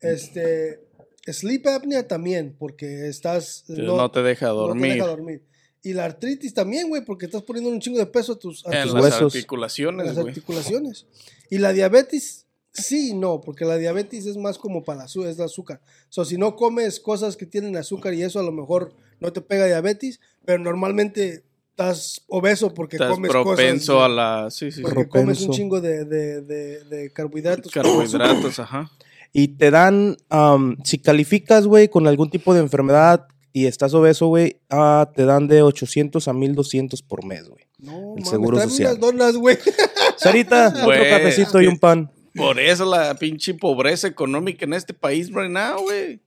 [0.00, 0.80] Este,
[1.26, 3.64] sleep apnea también, porque estás...
[3.68, 4.92] no, te deja no te dormir.
[4.94, 5.44] deja dormir.
[5.82, 8.76] Y la artritis también, güey, porque estás poniendo un chingo de peso a tus, a
[8.76, 9.34] en tus las huesos.
[9.34, 10.28] articulaciones, las güey.
[10.28, 11.06] articulaciones.
[11.48, 15.16] Y la diabetes, sí, y no, porque la diabetes es más como para la es
[15.16, 15.80] el azúcar.
[16.10, 19.32] O sea, si no comes cosas que tienen azúcar y eso a lo mejor no
[19.32, 24.06] te pega diabetes, pero normalmente estás obeso porque Estás comes propenso cosas.
[24.06, 24.50] a la.
[24.50, 24.82] Sí, sí, sí.
[24.82, 27.72] Porque comes un chingo de, de, de, de carbohidratos.
[27.72, 28.90] Carbohidratos, ajá.
[29.32, 34.26] Y te dan, am, si calificas, güey, con algún tipo de enfermedad y estás obeso,
[34.26, 37.64] güey, ah, te dan de 800 a 1200 por mes, güey.
[37.78, 38.88] No, El seguro social.
[38.92, 39.56] unas donas, güey.
[40.16, 42.10] Sarita, otro Güey, cafecito y un pan.
[42.34, 46.20] Por eso la pinche pobreza económica en este país right now, güey.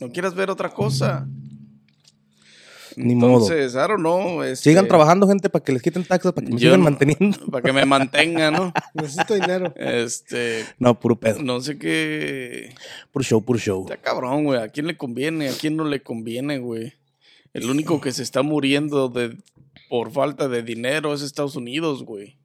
[0.00, 1.26] No quieras ver otra cosa.
[2.98, 3.34] Ni modo.
[3.44, 4.42] Entonces, I don't know.
[4.42, 6.84] este, Sigan trabajando, gente, para que les quiten taxas, para que me yo sigan no-
[6.84, 7.38] manteniendo.
[7.50, 8.72] Para que me mantenga, ¿no?
[8.94, 9.72] Necesito dinero.
[9.76, 11.42] Este, No, puro pedo.
[11.42, 12.74] no sé qué.
[13.12, 13.82] Puro show, puro show.
[13.84, 14.60] Está cabrón, güey.
[14.60, 15.48] ¿A quién le conviene?
[15.48, 16.92] ¿A quién no le conviene, güey?
[17.54, 19.36] El único que se está muriendo de,
[19.88, 22.36] por falta de dinero es Estados Unidos, güey.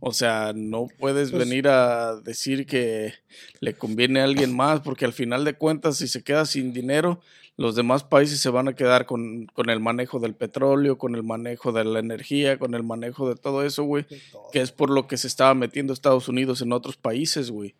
[0.00, 3.14] O sea, no puedes Pues- venir a decir que
[3.60, 7.20] le conviene a alguien más, porque al final de cuentas, si se queda sin dinero,
[7.58, 11.24] los demás países se van a quedar con, con el manejo del petróleo, con el
[11.24, 14.06] manejo de la energía, con el manejo de todo eso, güey.
[14.52, 17.74] Que es por lo que se estaba metiendo Estados Unidos en otros países, güey.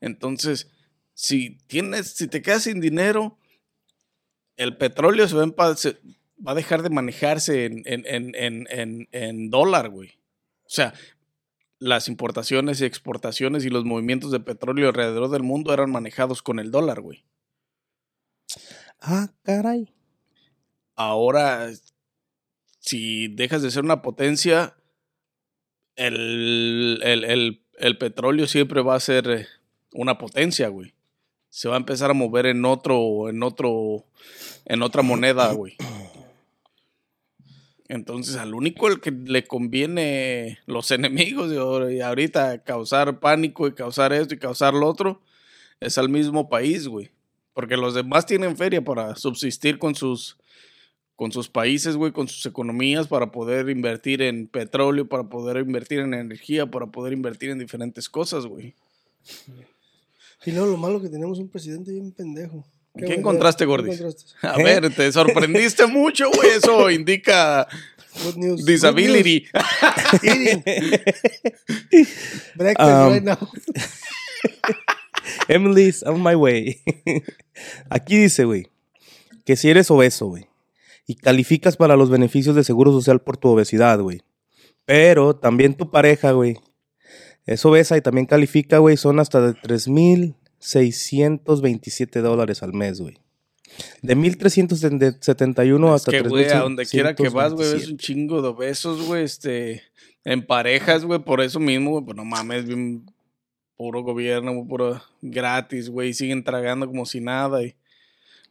[0.00, 0.70] Entonces,
[1.12, 3.36] si tienes, si te quedas sin dinero,
[4.56, 5.74] el petróleo se va,
[6.46, 10.10] a dejar de manejarse en, en, en, en, en, en dólar, güey.
[10.66, 10.94] O sea,
[11.80, 16.60] las importaciones y exportaciones y los movimientos de petróleo alrededor del mundo eran manejados con
[16.60, 17.24] el dólar, güey.
[19.00, 19.92] Ah, caray.
[20.94, 21.70] Ahora,
[22.80, 24.76] si dejas de ser una potencia,
[25.96, 29.46] el, el, el, el petróleo siempre va a ser eh,
[29.92, 30.94] una potencia, güey.
[31.50, 34.06] Se va a empezar a mover en otro, en otro,
[34.64, 35.76] en otra moneda, güey.
[37.88, 44.12] Entonces, al único el que le conviene los enemigos y ahorita causar pánico y causar
[44.12, 45.22] esto y causar lo otro
[45.80, 47.10] es al mismo país, güey.
[47.56, 50.36] Porque los demás tienen feria para subsistir con sus,
[51.16, 56.00] con sus países, güey, con sus economías, para poder invertir en petróleo, para poder invertir
[56.00, 58.74] en energía, para poder invertir en diferentes cosas, güey.
[60.44, 62.62] Y luego lo malo que tenemos un presidente bien pendejo.
[62.94, 64.02] ¿Qué encontraste, ¿qué Gordis?
[64.42, 66.50] A ver, te sorprendiste mucho, güey.
[66.50, 67.66] Eso indica
[68.22, 68.60] Good news.
[68.60, 69.46] good disability.
[70.22, 70.62] news.
[72.54, 73.38] Breakfast Um, right now.
[75.48, 76.80] Emily's on my way.
[77.90, 78.68] Aquí dice, güey,
[79.44, 80.46] que si eres obeso, güey,
[81.06, 84.22] y calificas para los beneficios de seguro social por tu obesidad, güey.
[84.84, 86.56] Pero también tu pareja, güey,
[87.44, 93.18] es obesa y también califica, güey, son hasta de 3.627 dólares al mes, güey.
[94.02, 97.90] De 1.371 Es hasta que, güey, a donde quiera que vas, güey, 3.627.
[97.90, 99.82] un chingo de obesos, güey, este,
[100.24, 103.04] en parejas, güey, por eso mismo, güey, pues no mames, bien
[103.76, 107.74] puro gobierno, puro gratis, güey, siguen tragando como si nada y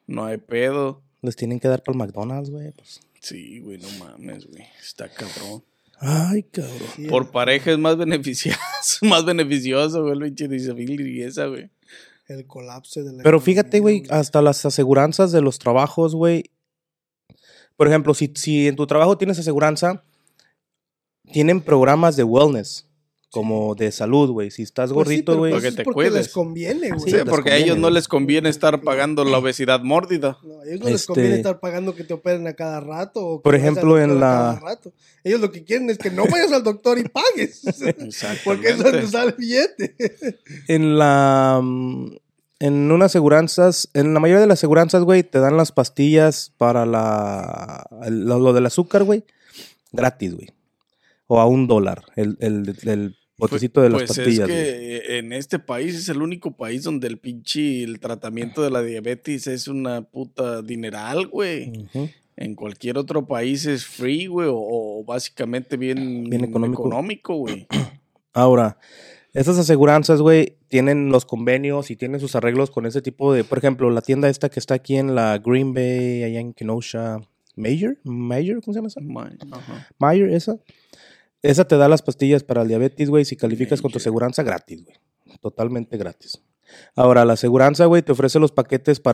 [0.07, 1.01] no hay pedo.
[1.21, 2.71] Les tienen que dar para el McDonald's, güey.
[2.71, 3.01] pues.
[3.19, 5.63] Sí, güey, no mames, güey, está cabrón.
[5.99, 6.77] Ay, cabrón.
[6.95, 8.59] Sí, Por pareja es más beneficioso,
[9.01, 11.69] más beneficioso, güey, el pinche disability y esa, güey.
[12.27, 16.51] el colapso de la Pero fíjate, güey, hasta las aseguranzas de los trabajos, güey.
[17.75, 20.03] Por ejemplo, si, si en tu trabajo tienes aseguranza,
[21.31, 22.87] tienen programas de wellness,
[23.35, 24.49] como de salud, güey.
[24.49, 25.51] Si estás Pues sí, gordito, pero güey.
[25.51, 26.13] pues Porque es te porque cuides.
[26.13, 27.11] les conviene, güey.
[27.11, 30.37] Sí, porque a ellos no les conviene estar pagando la obesidad mórbida.
[30.43, 33.19] No, a ellos no les conviene Este- estar pagando que te operen a cada rato.
[33.25, 34.93] O que Por vayas al ejemplo, en la- cada rato.
[35.25, 37.61] Ellos lo que quieren es que no vayas al doctor y pagues.
[38.45, 39.95] Porque eso te sale billete.
[40.69, 41.59] En la.
[41.61, 42.15] mm,
[42.59, 46.85] En unas aseguranzas, en la mayoría de las aseguranzas, güey, te dan las pastillas para
[46.85, 47.85] la.
[48.09, 49.25] lo del azúcar, güey,
[49.91, 50.47] gratis, güey.
[51.27, 54.57] O a un dólar, el, el, el botecito de las pues pastillas, es güey.
[55.01, 58.81] que en este país es el único país donde el pinche el tratamiento de la
[58.81, 61.69] diabetes es una puta dineral, güey.
[61.93, 62.09] Ujú.
[62.37, 66.81] En cualquier otro país es free, güey, o, o básicamente bien, Bien económico.
[66.87, 67.65] económico, güey.
[68.33, 68.77] Ahora,
[69.33, 73.57] estas aseguranzas, güey, tienen los convenios y tienen sus arreglos con ese tipo de, por
[73.57, 77.19] ejemplo, la tienda esta que está aquí en la Green Bay, allá en Kenosha,
[77.55, 78.99] Major, Major, ¿cómo se llama esa?
[78.99, 79.87] Man, ajá.
[79.99, 80.57] Mayer, esa.
[81.45, 84.83] Esa te da las pastillas para el diabetes, güey, si calificas con tu aseguranza gratis,
[84.83, 84.97] güey.
[85.41, 86.41] Totalmente gratis.
[86.95, 89.13] Ahora, la aseguranza, güey, te ofrece los paquetes para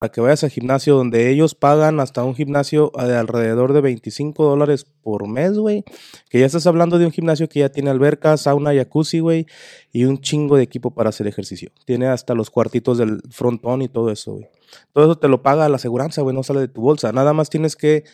[0.00, 4.44] para que vayas al gimnasio donde ellos pagan hasta un gimnasio de alrededor de 25
[4.44, 5.84] dólares por mes, güey.
[6.30, 9.46] Que ya estás hablando de un gimnasio que ya tiene alberca, sauna, jacuzzi, güey.
[9.92, 11.70] Y un chingo de equipo para hacer ejercicio.
[11.84, 14.48] Tiene hasta los cuartitos del frontón y todo eso, güey.
[14.94, 16.34] Todo eso te lo paga la aseguranza, güey.
[16.34, 17.12] No sale de tu bolsa.
[17.12, 18.04] Nada más tienes que...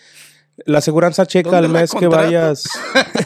[0.65, 2.65] La aseguranza checa ¿Dónde al mes que vayas...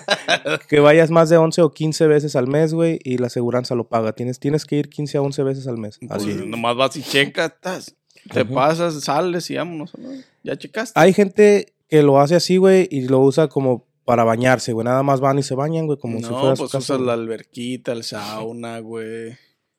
[0.69, 2.99] que vayas más de 11 o 15 veces al mes, güey.
[3.05, 4.13] Y la aseguranza lo paga.
[4.13, 5.99] Tienes, tienes que ir 15 a 11 veces al mes.
[5.99, 6.35] Pues, Así.
[6.45, 7.97] nomás vas y checas,
[8.33, 9.93] te pasas, sales y vámonos.
[9.99, 10.09] ¿no?
[10.43, 10.99] Ya checaste.
[10.99, 14.85] Hay gente que lo hace así, güey, y lo usa como para bañarse, güey.
[14.85, 17.07] Nada más van y se bañan, güey, como si no, fuera su pues casa, usas
[17.07, 19.37] la alberquita, el sauna, güey.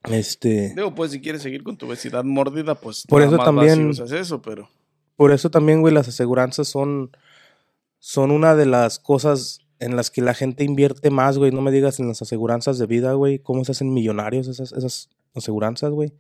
[0.10, 3.46] Este, Digo, pues si quieres seguir con tu obesidad mórbida, pues Por nada eso más
[3.46, 4.70] vas también- y usas eso, pero
[5.16, 7.12] por eso también, güey, las aseguranzas son,
[8.00, 11.52] son una de las cosas en las que la gente invierte más, güey.
[11.52, 13.38] No me digas en las aseguranzas de vida, güey.
[13.38, 16.12] ¿Cómo se hacen millonarios esas, esas aseguranzas, güey?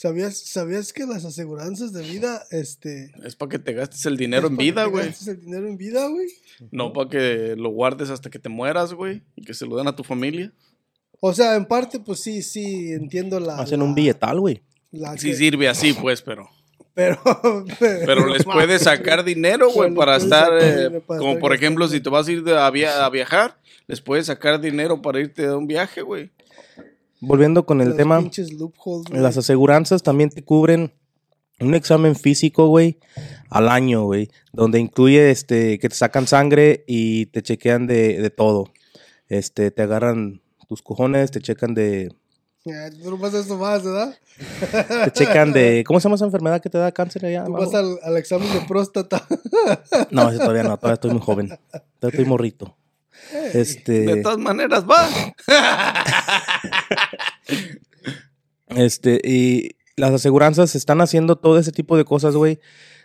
[0.00, 3.10] ¿Sabías, ¿Sabías que las aseguranzas de vida, este...
[3.24, 5.06] es para que te gastes el dinero es en para que vida, te güey.
[5.06, 6.28] gastes el dinero en vida, güey?
[6.70, 9.88] No para que lo guardes hasta que te mueras, güey, y que se lo den
[9.88, 10.52] a tu familia.
[11.18, 13.56] O sea, en parte, pues sí, sí, entiendo la...
[13.58, 14.62] Hacen la- un billetal, güey.
[14.92, 16.48] la Sí que- sirve así, pues, pero
[16.94, 17.20] Pero,
[17.78, 21.18] pero les puedes sacar dinero, güey, Pero les para puedes estar, sacar eh, dinero para
[21.18, 24.00] como estar por ejemplo, si te vas a ir de- a, via- a viajar, les
[24.00, 26.30] puedes sacar dinero para irte a un viaje, güey.
[27.20, 28.20] Volviendo con el Los tema.
[28.56, 29.10] loopholes.
[29.10, 30.92] Las aseguranzas también te cubren
[31.60, 32.98] un examen físico, güey,
[33.50, 38.30] al año, güey, donde incluye este que te sacan sangre y te chequean de, de
[38.30, 38.70] todo.
[39.28, 42.12] Este, te agarran tus cojones, te checan de
[43.02, 44.14] Tú no pasas esto más, ¿verdad?
[45.04, 47.44] te checan de ¿cómo se llama esa enfermedad que te da cáncer allá?
[47.44, 49.26] Tú vas al, al examen de próstata.
[50.10, 51.48] No, ese todavía no, todavía estoy muy joven.
[51.48, 52.76] Todavía estoy morrito.
[53.32, 55.08] De Este, todas maneras, va.
[58.68, 62.60] Este, y las aseguranzas están haciendo todo ese tipo de cosas, güey.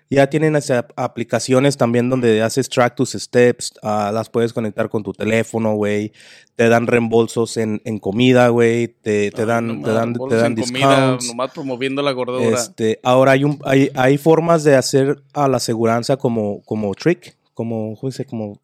[0.10, 0.56] Ya tienen
[0.96, 6.12] aplicaciones también donde haces track tus steps, ah, las puedes conectar con tu teléfono, güey.
[6.56, 8.90] Te dan reembolsos en, en comida, güey.
[8.90, 12.46] Te, te Ay, dan, nomás, te dan, te dan comida, nomás promoviendo la gordura.
[12.46, 17.36] Este, ahora hay un, hay, hay formas de hacer a la aseguranza como, como trick,
[17.56, 18.26] como, ¿cómo dice?
[18.26, 18.62] Como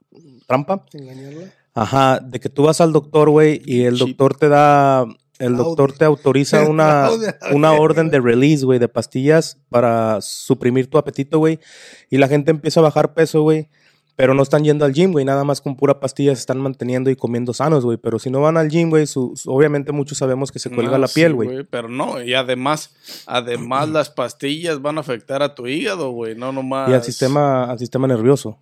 [0.47, 0.83] trampa.
[0.93, 1.45] Engañarla.
[1.73, 5.05] Ajá, de que tú vas al doctor, güey, y el doctor te da,
[5.37, 7.09] el doctor te autoriza una,
[7.53, 11.59] una orden de release, güey, de pastillas para suprimir tu apetito, güey.
[12.09, 13.69] Y la gente empieza a bajar peso, güey.
[14.17, 15.23] Pero no están yendo al gym, güey.
[15.23, 17.97] Nada más con pura pastilla se están manteniendo y comiendo sanos, güey.
[17.97, 20.93] Pero si no van al gym, güey, su- su- obviamente muchos sabemos que se cuelga
[20.93, 21.63] No, la piel, güey.
[21.63, 22.93] Pero no, y además,
[23.27, 26.89] además las pastillas van a afectar a tu hígado, güey, no nomás.
[26.89, 28.57] y al sistema, al sistema nervioso.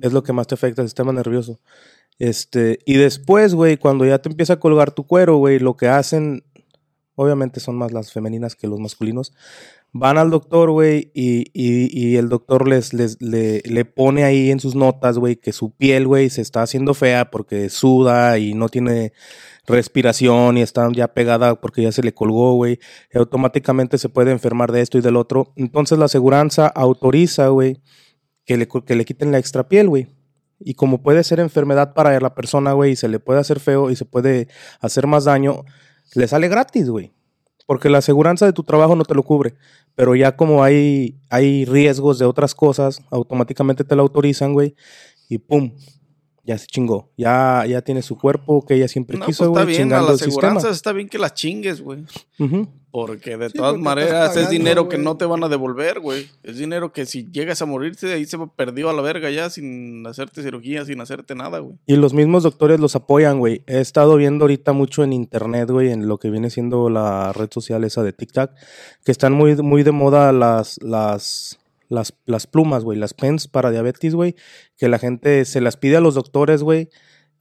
[0.00, 1.60] Es lo que más te afecta, el sistema nervioso.
[2.18, 5.88] Este, y después, güey, cuando ya te empieza a colgar tu cuero, güey, lo que
[5.88, 6.44] hacen,
[7.14, 9.32] obviamente son más las femeninas que los masculinos,
[9.92, 14.60] van al doctor, güey, y, y- el doctor les, les le, le pone ahí en
[14.60, 18.68] sus notas, güey, que su piel, güey, se está haciendo fea porque suda y no
[18.70, 19.12] tiene
[19.66, 22.78] respiración y está ya pegada porque ya se le colgó, güey.
[23.14, 25.52] Automáticamente se puede enfermar de esto y del otro.
[25.56, 27.80] Entonces la aseguranza autoriza, güey,
[28.44, 30.08] que le, que le quiten la extra piel, güey.
[30.58, 33.90] Y como puede ser enfermedad para la persona, güey, y se le puede hacer feo
[33.90, 34.48] y se puede
[34.80, 35.64] hacer más daño,
[36.14, 37.12] le sale gratis, güey.
[37.66, 39.54] Porque la aseguranza de tu trabajo no te lo cubre.
[39.94, 44.74] Pero ya como hay, hay riesgos de otras cosas, automáticamente te la autorizan, güey.
[45.28, 45.72] Y pum,
[46.44, 47.10] ya se chingó.
[47.16, 50.02] Ya, ya tiene su cuerpo que ella siempre No, quiso, pues está güey, bien, a
[50.02, 52.04] la aseguranza está bien que las chingues, güey.
[52.38, 52.68] Ujú.
[52.92, 56.28] Porque de Sí, todas porque maneras es dinero que no te van a devolver, güey.
[56.42, 60.06] Es dinero que si llegas a morirte, ahí se perdió a la verga ya sin
[60.06, 61.76] hacerte cirugía, sin hacerte nada, güey.
[61.86, 63.62] Y los mismos doctores los apoyan, güey.
[63.66, 67.48] He estado viendo ahorita mucho en internet, güey, en lo que viene siendo la red
[67.50, 68.50] social esa de TikTok,
[69.04, 73.70] que están muy, muy de moda las, las, las, las plumas, güey, las pens para
[73.70, 74.36] diabetes, güey,
[74.76, 76.90] que la gente se las pide a los doctores, güey.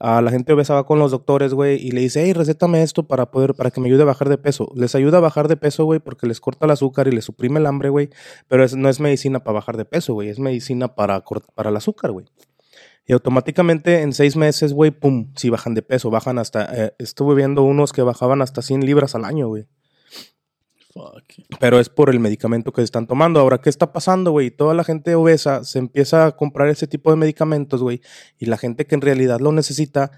[0.03, 3.03] A la gente obesa va con los doctores, güey, y le dice, hey, recétame esto
[3.03, 4.71] para poder, para que me ayude a bajar de peso.
[4.75, 7.59] Les ayuda a bajar de peso, güey, porque les corta el azúcar y les suprime
[7.59, 8.09] el hambre, güey.
[8.47, 11.23] Pero es- no es medicina para bajar de peso, güey, es medicina para,
[11.53, 12.25] para el azúcar, güey.
[13.05, 17.35] Y automáticamente en seis meses, güey, pum, sí bajan de peso, bajan hasta, eh, estuve
[17.35, 19.67] viendo unos que bajaban hasta 100 libras al año, güey.
[21.59, 23.39] Pero es por el medicamento que están tomando.
[23.39, 24.51] Ahora, ¿qué está pasando, güey?
[24.51, 28.01] Toda la gente obesa se empieza a comprar ese tipo de medicamentos, güey.
[28.39, 30.11] Y la gente que en realidad lo necesita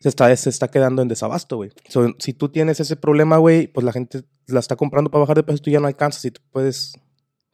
[0.00, 1.70] se está, se está quedando en desabasto, güey.
[1.88, 5.36] So, si tú tienes ese problema, güey, pues la gente la está comprando para bajar
[5.36, 6.94] de peso, tú ya no alcanzas y tú puedes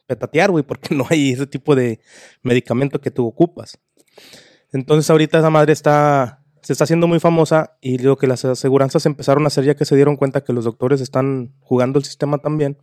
[0.07, 1.99] petatear, güey, porque no hay ese tipo de
[2.43, 3.77] medicamento que tú ocupas.
[4.71, 9.05] Entonces ahorita esa madre está, se está haciendo muy famosa y lo que las aseguranzas
[9.05, 12.37] empezaron a hacer ya que se dieron cuenta que los doctores están jugando el sistema
[12.37, 12.77] también,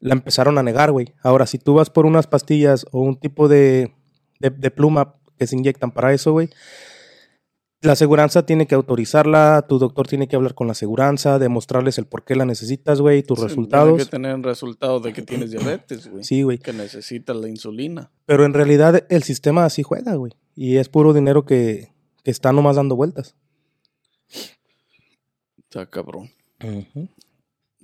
[0.00, 1.14] la empezaron a negar, güey.
[1.22, 3.94] Ahora, si tú vas por unas pastillas o un tipo de,
[4.40, 6.50] de, de pluma que se inyectan para eso, güey,
[7.82, 12.06] la aseguranza tiene que autorizarla, tu doctor tiene que hablar con la aseguranza, demostrarles el
[12.06, 13.90] por qué la necesitas, güey, tus Sí, resultados.
[13.90, 16.24] Tiene que tener resultados de que tienes diabetes, güey.
[16.24, 16.58] Sí, güey.
[16.58, 18.10] Que necesitas la insulina.
[18.24, 20.32] Pero en realidad el sistema así juega, güey.
[20.54, 21.92] Y es puro dinero que,
[22.26, 23.36] que está nomás dando vueltas.
[25.58, 26.28] Está cabrón.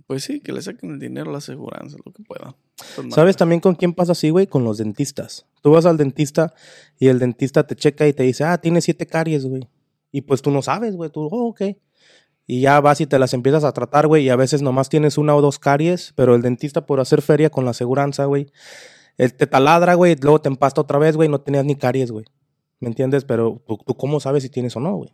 [0.09, 2.57] Pues sí, que le saquen el dinero a la aseguranza, lo que puedan.
[2.97, 3.15] Pues.
[3.15, 4.49] ¿Sabes también con quién pasa así, güey?
[4.49, 5.47] Con los dentistas.
[5.61, 6.55] Tú vas al dentista
[6.99, 9.69] y el dentista te checa y te dice, ah, tienes siete caries, güey.
[10.11, 11.09] Y pues tú no sabes, güey.
[11.09, 11.63] Tú, oh, ok.
[12.45, 14.25] Y ya vas y te las empiezas a tratar, güey.
[14.25, 17.49] Y a veces nomás tienes una o dos caries, pero el dentista por hacer feria
[17.49, 18.51] con la aseguranza, güey,
[19.19, 22.25] él te taladra, güey, luego te empasta otra vez, güey, no tenías ni caries, güey.
[22.83, 23.25] ¿Me entiendes?
[23.25, 25.11] Pero ¿tú, tú cómo sabes si tienes o no, güey.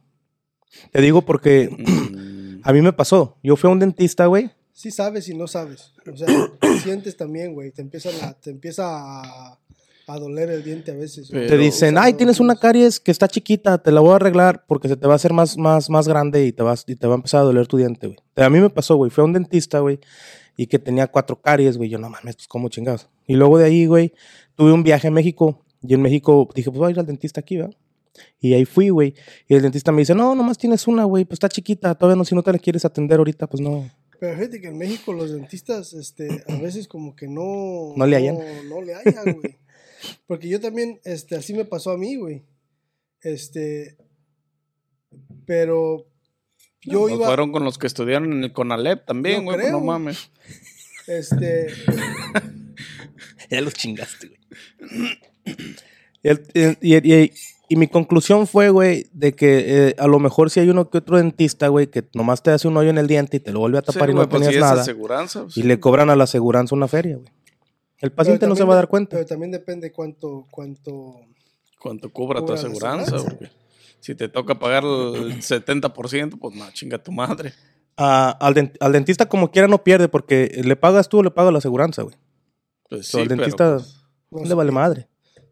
[0.91, 3.37] Te digo porque Mm, a mí me pasó.
[3.43, 4.51] Yo fui a un dentista, güey.
[4.73, 5.93] Sí sabes y no sabes.
[6.13, 6.27] O sea,
[6.83, 7.71] sientes también, güey.
[7.71, 9.59] Te empieza, la- te empieza a,
[10.07, 11.31] a doler el diente a veces.
[11.31, 11.43] güey.
[11.45, 14.65] Te Pero- dicen, ay, tienes una caries que está chiquita, te la voy a arreglar
[14.67, 17.07] porque se te va a hacer más, más, más grande y te, vas, y te
[17.07, 18.19] va a empezar a doler tu diente, güey.
[18.37, 19.11] A mí me pasó, güey.
[19.11, 19.99] Fui a un dentista, güey,
[20.57, 21.91] y que tenía cuatro caries, güey.
[21.91, 23.09] Yo, no mames, pues cómo chingados.
[23.27, 24.13] Y luego de ahí, güey,
[24.55, 25.65] tuve un viaje a México.
[25.83, 27.77] Y en México dije, pues voy a ir al dentista aquí, ¿verdad?
[28.41, 29.15] Y ahí fui, güey.
[29.47, 31.95] Y el dentista me dice, no, nomás tienes una, güey, pues está chiquita.
[31.95, 33.89] Todavía no, si no te la quieres atender ahorita, pues no.
[34.19, 37.93] Pero fíjate que en México los dentistas, este, a veces como que no...
[37.97, 38.39] No le hallan.
[38.39, 39.59] No, no le hallan, güey.
[40.27, 42.45] Porque yo también, este, así me pasó a mí, güey.
[43.21, 43.97] Este...
[45.47, 46.07] Pero...
[46.83, 47.27] Yo pues iba...
[47.27, 49.59] Fueron con los que estudiaron en el CONALEP también, güey.
[49.59, 50.31] pues no mames.
[51.07, 51.69] Este...
[53.51, 55.19] Ya los chingaste, güey.
[56.23, 57.33] Y, el- y- y- y-
[57.71, 60.99] y mi conclusión fue, güey, de que eh, a lo mejor si hay uno que
[60.99, 63.61] otro dentista, güey, que nomás te hace un hoyo en el diente y te lo
[63.61, 64.81] vuelve a Sí, tapar y güey, no pues, tenías si nada.
[64.83, 67.29] aseguranza, pues, Y le cobran a la aseguranza una feria, güey.
[68.01, 69.17] El paciente no se va a dar cuenta.
[69.17, 71.17] Pero también depende cuánto, cuánto.
[71.81, 73.37] ¿Cuánto cobra tu Cobra aseguranza, aseguranza.
[73.39, 73.51] güey?
[74.01, 77.53] Si te toca pagar el 70%, pues no, chinga tu madre.
[77.97, 81.31] Ah, al, dent- al dentista como quiera no pierde porque le pagas tú o le
[81.33, 82.15] paga la aseguranza, güey.
[82.89, 85.09] Pues sí, pero, dentista pues, no le sé, vale madre.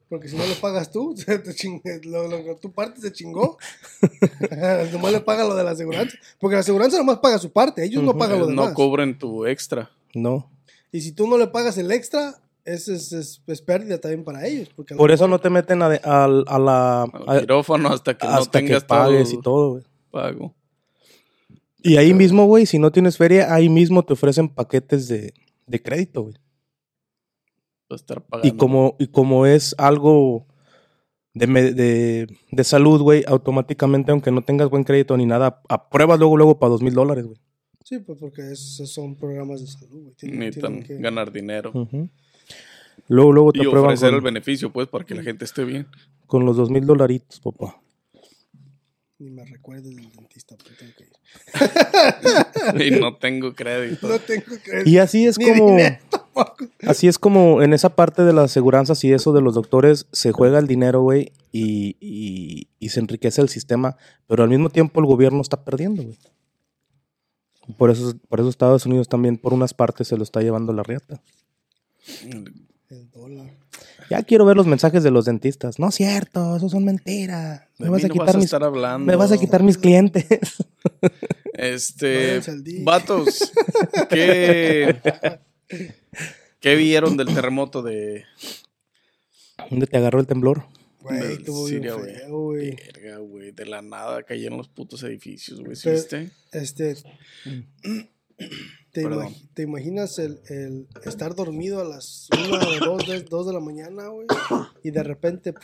[0.09, 3.59] Porque si no le pagas tú, te chingue- lo, lo que tu parte se chingó.
[4.93, 6.17] nomás le paga lo de la aseguranza.
[6.39, 8.69] Porque la aseguranza nomás paga su parte, ellos no pagan lo ellos demás.
[8.71, 9.91] no cobren tu extra.
[10.15, 10.49] No.
[10.93, 14.47] y si tú no le pagas el extra, eso es, es- es pérdida también para
[14.47, 14.69] ellos.
[14.75, 17.03] Porque a lo Por eso no te meten a, de- al- a la...
[17.03, 19.83] Al a- quirófano hasta que no hasta que tengas pagues todo y todo, güey.
[20.11, 20.55] pago.
[21.83, 25.35] Y ahí mismo, güey, si no tienes feria, ahí mismo te ofrecen paquetes de,
[25.67, 26.35] de crédito, güey.
[27.89, 28.49] Vas a estar pagando.
[28.55, 30.47] Y como, y como es algo
[31.34, 36.18] de, me- de, de salud, güey, automáticamente, aunque no tengas buen crédito ni nada, apruebas
[36.18, 37.39] luego, luego para dos mil dólares, güey.
[37.84, 40.14] Sí, pues porque esos son programas de salud, güey.
[40.16, 41.72] Tienen- Necesitan tienen que- ganar dinero.
[43.09, 45.64] Luego, luego te Y aprueban ofrecer el con, beneficio, pues, para que la gente esté
[45.64, 45.87] bien.
[46.26, 47.80] con los dos mil dolaritos, papá.
[49.18, 52.87] Ni me recuerdes del dentista, pero tengo que ir.
[52.97, 54.09] y no tengo crédito.
[54.09, 55.70] No tengo que Y así es Ni como...
[55.70, 55.97] dinero.
[56.87, 60.32] Así es como en esa parte de las aseguranzas y eso de los doctores se
[60.32, 65.01] juega el dinero, güey, y, y- y se enriquece el sistema, pero al mismo tiempo
[65.01, 66.18] el gobierno está perdiendo, güey.
[67.78, 70.82] Por eso, por eso Estados Unidos también por unas partes se lo está llevando la
[70.84, 71.20] riata.
[72.89, 73.51] El dólar.
[74.09, 75.80] Ya quiero ver los mensajes de los dentistas.
[75.80, 77.62] No es cierto, eso son mentiras.
[77.78, 79.05] Me vas a no quitar vas a mis, estar hablando.
[79.07, 80.26] me vas a quitar mis clientes.
[81.55, 82.41] Este,
[82.84, 83.51] vatos,
[84.11, 84.97] ¿qué,
[86.61, 88.25] ¿qué vieron del terremoto de
[89.71, 90.64] ¿Dónde te agarró el temblor?
[91.01, 92.14] Güey, bien Siria, güey.
[92.17, 92.77] feo, güey.
[92.77, 93.53] verga, güey?
[93.53, 95.77] De la nada cayeron los putos edificios, güey.
[95.77, 96.31] ¿Sí viste?
[96.53, 96.97] Este.
[98.93, 103.47] ¿Te, imagi- te imaginas el, el estar dormido a las 1 o 2 de, dos
[103.47, 104.27] de la mañana, güey?
[104.83, 105.55] Y de repente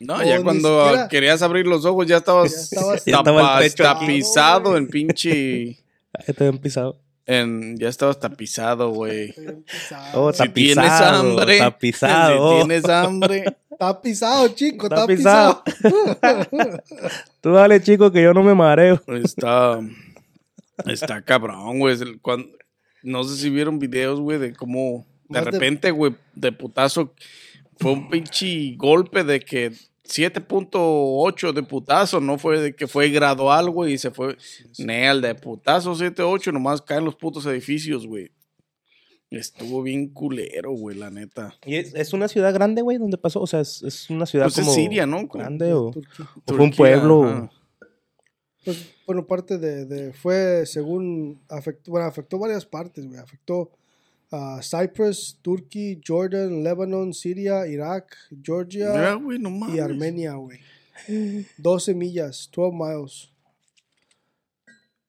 [0.00, 3.62] No, No, ya cuando siquiera- quedas abrir los ojos ya estabas, Ya estabas- Ya estaba
[3.62, 4.00] el techo aquí.
[4.06, 5.78] tapizado en pinche...
[6.12, 7.00] Ahí te habían pisado.
[7.30, 9.32] En, ya estabas tapizado, güey.
[10.14, 12.50] Oh, Si tienes Tapizado, hambre, tapizado.
[12.50, 15.62] si tienes hambre, Está pisado, chico, está, Está pisado.
[17.40, 19.00] Tú dale, chico, que yo no me mareo.
[19.22, 19.80] está,
[20.86, 21.96] está cabrón, güey.
[23.02, 27.14] No sé si vieron videos, güey, de cómo de- repente, güey, de putazo,
[27.78, 29.72] fue un pinche golpe de que
[30.10, 34.36] 7.8 de putazo, no fue de que fue gradual, güey, y se fue,
[34.78, 38.30] Neal, de putazo 7.8, nomás caen los putos edificios, güey.
[39.30, 41.54] Estuvo bien culero, güey, la neta.
[41.64, 43.40] ¿Y es, es una ciudad grande, güey, donde pasó?
[43.40, 45.28] O sea, es, es una ciudad Pues es como Siria, ¿no?
[45.28, 46.28] Grande o, Turquía.
[46.34, 47.24] o fue un pueblo.
[47.24, 47.50] ajá.
[48.64, 53.18] Pues, bueno, parte de, de- fue según afectó, bueno, afectó varias partes, güey.
[53.20, 53.70] Afectó
[54.30, 60.60] a Cyprus, Turquía, Jordan, Lebanon, Siria, Irak, Georgia no y Armenia, güey.
[61.58, 63.30] 12 millas, 12 miles.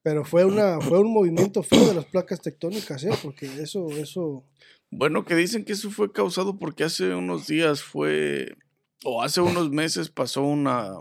[0.02, 3.12] Pero fue una fue un movimiento feo de las placas tectónicas, ¿eh?
[3.22, 4.44] Porque eso eso
[4.90, 8.56] Bueno, que dicen que eso fue causado porque hace unos días fue,
[9.04, 10.98] o hace unos meses pasó una,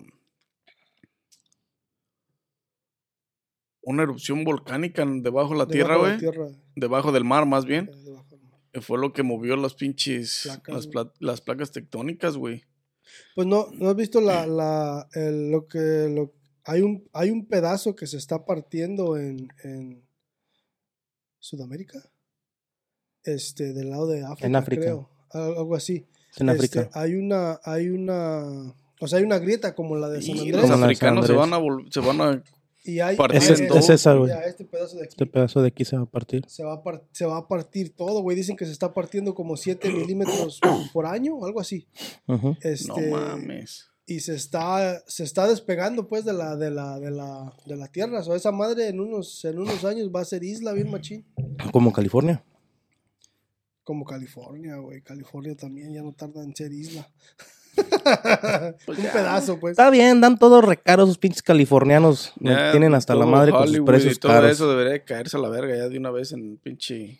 [3.81, 6.55] una erupción volcánica debajo de la tierra, debajo güey.
[6.75, 7.89] Debajo del mar, más bien.
[8.79, 12.63] Fue lo que movió las pinches, Placas, las, pla- las placas tectónicas, güey.
[13.35, 17.47] Pues no, ¿no has visto la, la, el- lo que, lo, hay un, hay un
[17.47, 20.03] pedazo que se está partiendo en, en
[21.39, 21.99] Sudamérica?
[23.23, 24.81] Este, del lado de África, África.
[24.81, 25.09] creo.
[25.31, 26.07] Al- Algo así.
[26.37, 26.89] en Este, África.
[26.99, 30.61] hay una, hay una, o sea, hay una grieta como la de San Y Andrés.
[30.61, 31.49] los San africanos se Andrés.
[31.51, 32.43] van a, vol- se van a
[32.83, 33.15] Y hay.
[33.33, 34.31] Es esa, güey.
[34.47, 35.09] este pedazo de aquí.
[35.11, 36.43] Este pedazo de aquí se va a partir.
[36.47, 38.35] Se va, a par- se va a partir todo, güey.
[38.35, 40.59] Dicen que se está partiendo como 7 milímetros
[40.91, 41.87] por año o algo así.
[42.61, 43.87] Este, No mames.
[44.07, 47.87] y se está se está despegando pues de la de la de la de la
[47.87, 50.89] tierra o sea, esa madre en unos en unos años va a ser isla bien
[50.89, 51.23] machín
[51.71, 52.43] Como California.
[53.83, 57.07] como California güey California también ya no tarda en ser isla
[58.85, 59.13] Pues un ya.
[59.13, 62.33] pedazo pues Está bien, dan todos recaros esos pinches californianos.
[62.39, 64.51] Ya, Tienen hasta la todo madre con sus Hollywood precios y todo caros.
[64.51, 67.19] eso debería de caerse a la verga ya de una vez en el pinche.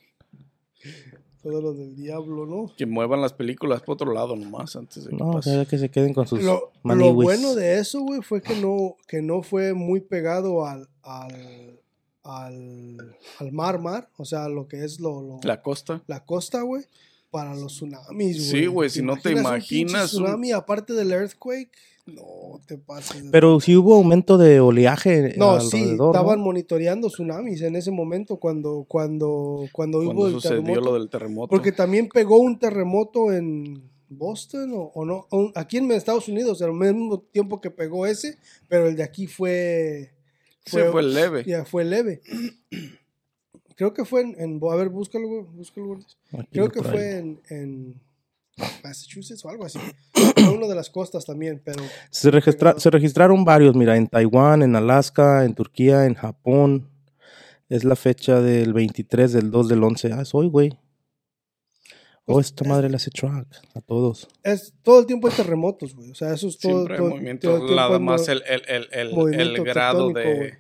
[1.42, 5.10] todo lo del diablo no Que muevan las películas para otro lado nomás antes de
[5.12, 5.52] que No, o pase.
[5.54, 9.22] sea, que se queden con sus lo, bueno de eso güey fue que no que
[9.22, 11.80] no fue muy pegado al al
[12.24, 16.04] al, al mar mar o sea lo que es lo, lo- La costa.
[16.06, 16.84] la costa, güey,
[17.32, 18.62] para los tsunamis, güey.
[18.62, 21.72] Sí, güey, si no te un imaginas un- tsunami aparte del earthquake,
[22.08, 23.24] No te pases.
[23.32, 26.12] Pero sí hubo aumento de oleaje no, sí, alrededor, ¿no?
[26.20, 30.82] estaban monitoreando tsunamis en ese momento cuando, cuando, cuando, hubo Cuando el sucedió terremoto.
[30.82, 31.50] lo del terremoto.
[31.50, 36.62] Porque también pegó un terremoto en Boston o, o no, un- aquí en Estados Unidos,
[36.64, 38.36] al mismo tiempo que pegó ese,
[38.68, 40.12] pero el de aquí fue,
[40.66, 41.44] Sí, fue leve.
[41.46, 42.22] ya fue leve.
[43.76, 46.02] Creo que fue en, en- a ver, búscalo, güey, búscalo, güey.
[46.52, 48.02] Creo que fue en, en
[48.84, 49.80] Massachusetts o algo así.
[50.36, 54.62] Fue uno de las costas también, pero Se, registra- se registraron varios, mira, en Taiwán,
[54.64, 56.90] en Alaska, en Turquía, en Japón.
[57.70, 60.12] Es la fecha del 23 del 2 del 11.
[60.14, 60.78] Ah, es hoy, güey.
[62.26, 64.28] Oh, Pues, esta madre le hace track a todos.
[64.44, 66.12] es todo el tiempo hay terremotos, güey.
[66.12, 67.48] O sea, eso es todo, Siempre hay todo- movimiento.
[67.48, 70.58] todo el tiempo Nada hay más el, el, el, el, el movimiento grado tectónico, de.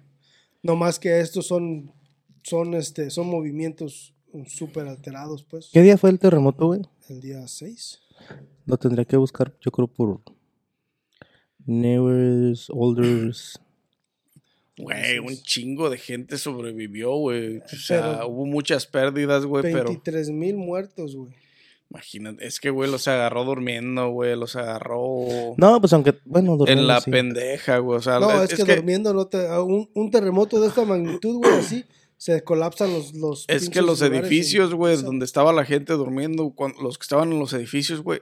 [0.64, 1.92] No más que estos son,
[2.44, 4.14] son, este, son movimientos
[4.48, 5.70] súper alterados, pues.
[5.74, 6.82] ¿Qué día fue el terremoto, güey?
[7.10, 8.00] El día 6.
[8.66, 10.22] Lo tendría que buscar, yo creo, por
[11.66, 13.60] Newest, Olders.
[14.78, 17.58] Güey, un chingo de gente sobrevivió, güey.
[17.58, 21.34] O sea, Pero- hubo muchas pérdidas, güey, pero 23 mil muertos, güey.
[21.92, 26.58] imagínate, es que, güey, los agarró durmiendo, güey, los agarró No, pues aunque, bueno, en
[26.60, 27.12] durmiendo, la sí.
[27.12, 28.00] pendeja, güey.
[28.00, 29.38] O sea, No, es, que, durmiendo no te...
[29.60, 31.84] Un, un terremoto de esta magnitud, güey, así,
[32.22, 33.16] se colapsan los...
[33.16, 37.32] los Es que los edificios, güey, donde estaba la gente durmiendo, cuan- los que estaban
[37.32, 38.20] en los edificios, güey,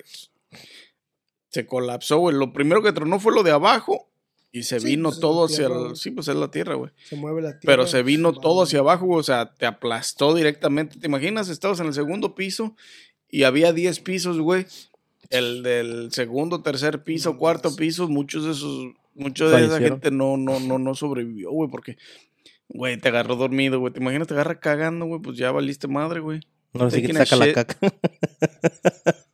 [1.50, 2.34] se colapsó, güey.
[2.34, 4.10] Lo primero que tronó fue lo de abajo
[4.54, 5.96] y se Sí, vino pues, es todo hacia tierra, el...
[5.98, 6.92] Sí, pues es la tierra, güey.
[7.10, 7.74] Se mueve la tierra.
[7.74, 10.98] Pero se vino todo hacia abajo, güey, o sea, te aplastó directamente.
[10.98, 11.50] ¿Te imaginas?
[11.50, 12.78] Estabas en el segundo piso
[13.30, 14.66] y había 10 pisos, güey.
[15.30, 20.10] El del segundo, tercer piso, No cuarto piso, muchos de esos, muchos de esa gente
[20.10, 21.98] no, no, no, no sobrevivió, güey, porque,
[22.70, 23.92] güey, te agarró dormido, güey.
[23.92, 24.28] ¿Te imaginas?
[24.28, 26.40] Te agarra cagando, güey, pues ya valiste madre, güey.
[26.74, 27.78] No sé que te saca la caca.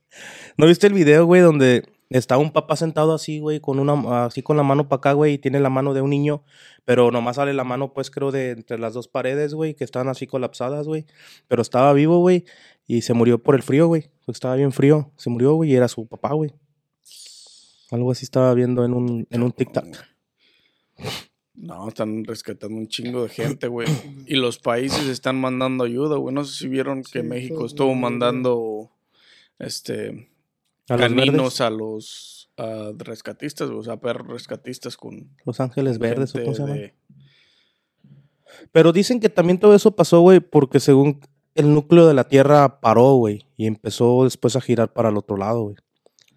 [0.57, 4.41] ¿No viste el video, güey, donde está un papá sentado así, güey, con una así
[4.41, 6.43] con la mano para acá, güey, y tiene la mano de un niño,
[6.85, 10.07] pero nomás sale la mano, pues creo, de entre las dos paredes, güey, que están
[10.07, 11.05] así colapsadas, güey.
[11.47, 12.45] Pero estaba vivo, güey,
[12.87, 14.09] y se murió por el frío, güey.
[14.25, 15.11] porque Estaba bien frío.
[15.17, 16.53] Se murió, güey, y era su papá, güey.
[17.91, 19.85] Algo así estaba viendo en un, en un TikTok.
[21.57, 23.87] No, están rescatando un chingo de gente, güey.
[24.27, 26.33] Y los países están mandando ayuda, güey.
[26.35, 28.91] No sé si vieron que Sí, México todo estuvo mandando,
[29.59, 30.29] este,
[30.89, 36.35] A los caninos a los ah, rescatistas, o sea, perros rescatistas con Los Ángeles Verdes,
[36.35, 36.73] ¿o cómo se llama?
[36.75, 36.93] de-
[38.71, 41.19] Pero dicen que también todo eso pasó, güey, porque según
[41.55, 45.37] el núcleo de la Tierra paró, güey, y empezó después a girar para el otro
[45.37, 45.75] lado, güey.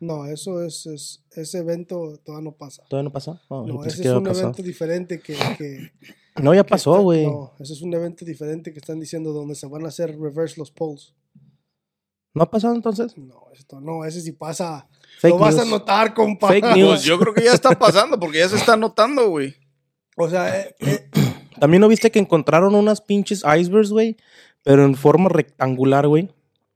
[0.01, 2.85] No, eso es, es- Ese evento todavía no pasa.
[2.89, 3.41] ¿Todavía no pasó?
[3.51, 4.41] No, yo No, ese que es un pasado.
[4.49, 5.35] evento diferente que...
[5.57, 5.93] que
[6.43, 7.27] No, ya que pasó, güey.
[7.27, 10.55] No, ese es un evento diferente que están diciendo donde se van a hacer reverse
[10.59, 11.15] los polls.
[12.35, 13.17] ¿No ha pasado entonces?
[13.19, 14.87] No, esto no, ese sí pasa.
[15.19, 16.47] Fake Lo vas a notar, compa.
[16.49, 16.91] Fake news.
[16.91, 19.57] Pues yo creo que ya está pasando, porque ya se está notando, güey.
[20.17, 21.09] O sea, eh, eh,
[21.59, 24.17] También no viste que encontraron unas pinches icebergs, güey,
[24.63, 26.29] pero en forma rectangular, güey,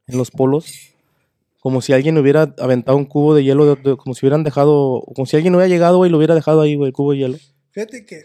[0.09, 0.92] en los polos.
[1.63, 5.01] Como si alguien hubiera aventado un cubo de hielo, de- de- como si hubieran dejado,
[5.15, 7.19] como si alguien hubiera llegado, güey, y lo hubiera dejado ahí, güey, el cubo de
[7.19, 7.39] hielo.
[7.71, 8.25] fíjate que...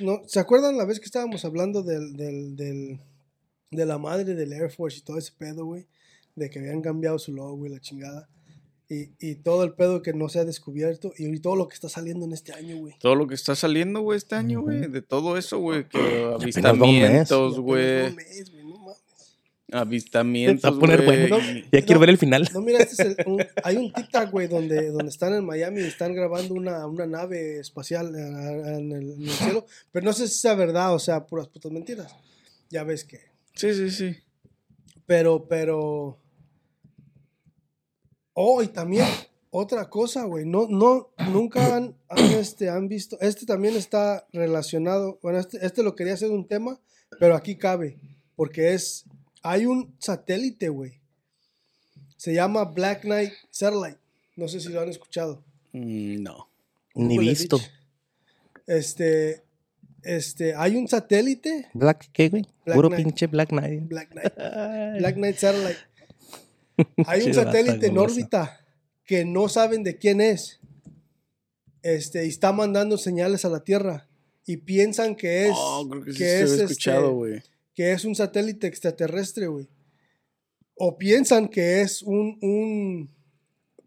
[0.00, 3.00] No, ¿Se acuerdan la vez que estábamos hablando del, del, del-
[3.70, 5.86] de la madre del Air Force y todo ese pedo, güey?
[6.34, 8.28] De que habían cambiado su logo y la chingada.
[8.88, 11.88] Y, y todo el pedo que no se ha descubierto y todo lo que está
[11.88, 12.94] saliendo en este año, güey.
[12.98, 14.88] Todo lo que está saliendo, güey, este año, güey.
[14.88, 15.88] De todo eso, güey.
[15.88, 16.64] Que dos meses.
[16.64, 18.14] avistamientos, güey.
[19.72, 21.28] Avistamientos, a poner güey.
[21.28, 21.38] bueno.
[21.72, 22.00] Ya quiero No.
[22.00, 22.48] ver el final.
[22.54, 25.80] No, mira, este es el- un- hay un TikTok, güey, donde, donde están en Miami
[25.80, 29.66] y están grabando una, una nave espacial en, en el, en el cielo.
[29.90, 32.14] Pero no sé si sea verdad o sea puras putas mentiras.
[32.70, 33.18] Ya ves que.
[33.54, 34.16] Sí, sí, sí.
[35.06, 36.18] Pero, pero.
[38.34, 39.06] Oh, y también
[39.50, 40.44] otra cosa, güey.
[40.44, 43.16] No, no, nunca han, han, este, han visto.
[43.20, 45.18] Este también está relacionado.
[45.22, 46.78] Bueno, este, este lo quería hacer un tema,
[47.18, 47.98] pero aquí cabe.
[48.36, 49.04] Porque es.
[49.48, 51.00] Hay un satélite, güey.
[52.16, 53.98] Se llama Black Knight Satellite.
[54.34, 55.44] No sé si lo han escuchado.
[55.72, 56.48] Mm, No.
[56.96, 57.58] Ni visto.
[57.58, 57.70] Beach.
[58.66, 59.44] Este.
[60.02, 60.54] Este.
[60.56, 61.68] Hay un satélite.
[61.74, 62.44] Black, ¿qué, güey?
[62.64, 63.04] Black Puro Knight.
[63.04, 63.82] pinche Black Knight.
[63.86, 64.34] Black Knight.
[64.98, 65.78] Black Knight Satellite.
[67.06, 68.60] Hay un satélite en órbita
[69.04, 70.58] que no saben de quién es.
[71.82, 74.08] Este, y está mandando señales a la Tierra.
[74.44, 75.52] Y piensan que es.
[75.54, 77.42] Oh, creo que sí que se es, había este, escuchado, güey.
[77.76, 79.68] Que es un satélite extraterrestre, güey.
[80.74, 83.14] O piensan que es un, un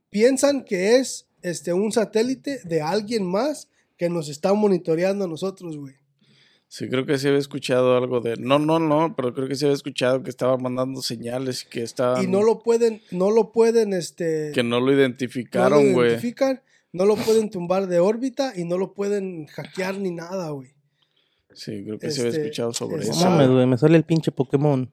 [0.10, 3.68] piensan que es este un satélite de alguien más
[3.98, 5.96] que nos está monitoreando a nosotros, güey.
[6.68, 8.38] Sí, creo que sí había escuchado algo de...
[8.38, 11.82] No, no, no, pero creo que sí había escuchado que estaba mandando señales y que
[11.82, 12.24] estaban...
[12.24, 16.10] Y no lo pueden, no lo pueden, este, Que no lo no lo identificaron, güey.
[16.10, 16.62] identifican,
[16.92, 20.70] no lo pueden tumbar de órbita y no lo pueden hackear ni nada, güey.
[21.60, 23.30] Sí, creo que se había Este, escuchado sobre es- No eso.
[23.30, 24.90] mames, güey, me sale el pinche Pokémon.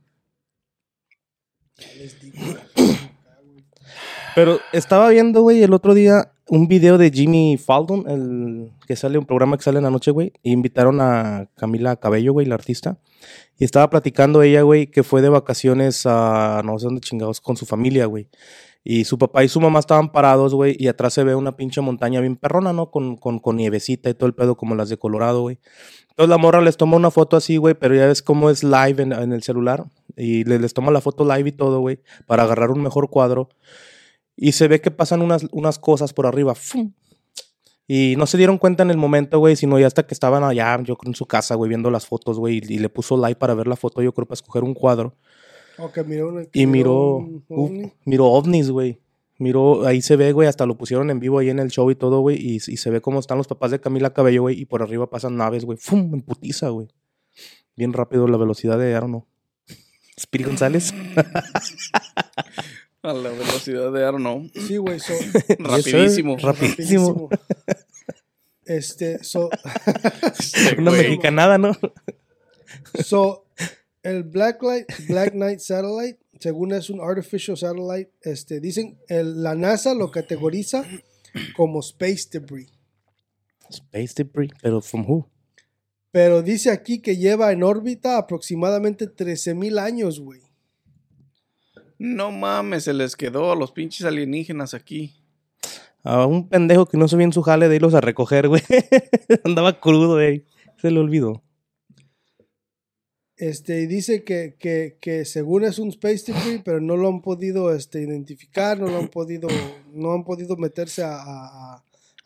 [4.35, 9.19] Pero estaba viendo, güey, el otro día un video de Jimmy Fallon, el que sale,
[9.19, 10.33] un programa que sale en la noche, güey.
[10.43, 12.99] Y invitaron a Camila Cabello, güey, la artista.
[13.59, 17.57] Y estaba platicando ella, güey, que fue de vacaciones a no sé dónde chingados con
[17.57, 18.29] su familia, güey.
[18.89, 21.81] Y su papá y su mamá estaban parados, güey, y atrás se ve una pinche
[21.81, 22.93] montaña bien perrona, ¿no?
[22.93, 25.59] Con, con, con nievecita y todo el pedo como las de Colorado, güey.
[26.11, 29.03] Entonces la morra les toma una foto así, güey, pero ya ves cómo es live
[29.03, 29.87] en, el celular.
[30.17, 33.49] Y le- les toma la foto live y todo, güey, para agarrar un mejor cuadro.
[34.37, 36.55] Y se ve que pasan unas, unas cosas por arriba.
[36.55, 36.93] ¡fum!
[37.89, 40.81] Y no se dieron cuenta en el momento, güey, sino ya hasta que estaban allá,
[40.85, 43.39] yo creo, en su casa, güey, viendo las fotos, güey, y, y le puso like
[43.39, 45.17] para ver la foto, yo creo, para escoger un cuadro.
[45.79, 47.17] Ok, miró una- Y miró,
[47.49, 48.99] un miró ovnis, güey.
[49.39, 51.95] Miró, ahí se ve, güey, hasta lo pusieron en vivo ahí en el show y
[51.95, 54.65] todo, güey, y, y se ve cómo están los papás de Camila Cabello, güey, y
[54.65, 56.15] por arriba pasan naves, güey, ¡fum!
[56.15, 56.89] En putiza, güey.
[57.77, 59.27] Bien rápido la velocidad de, I don't know.
[60.17, 60.95] Spirit González.
[63.03, 65.13] A la velocidad de, know, Sí, güey, so,
[65.59, 66.37] rapidísimo.
[66.39, 67.29] Rapidísimo.
[68.65, 69.51] Este, so,
[70.79, 71.73] Una mexicanada, ¿no?
[73.05, 73.45] so,
[74.11, 79.55] el Black Light, Black Knight Satellite, según es un artificial satellite, este, dicen, el- la
[79.55, 80.85] NASA lo categoriza
[81.57, 82.69] como space debris.
[83.69, 85.29] Space debris, pero from who?
[86.13, 90.41] Pero dice aquí que lleva en órbita aproximadamente 13.000 años, güey.
[91.99, 95.15] No mames, se les quedó a los pinches alienígenas aquí.
[96.03, 98.63] A un pendejo que no se bien su jale de irlos a recoger, güey.
[99.45, 100.45] Andaba crudo, güey.
[100.81, 101.43] Se le olvidó.
[103.39, 107.21] Este, y dice que, que, que según es un space debris, pero no lo han
[107.21, 109.49] podido este, identificar, no lo han podido,
[109.93, 111.83] no han podido meterse a, a-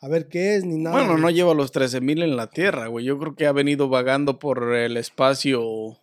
[0.09, 0.95] ver qué es ni nada.
[0.97, 3.05] Bueno, no lleva los 13.000 en la Tierra, güey.
[3.05, 5.97] Yo creo que ha venido vagando por el espacio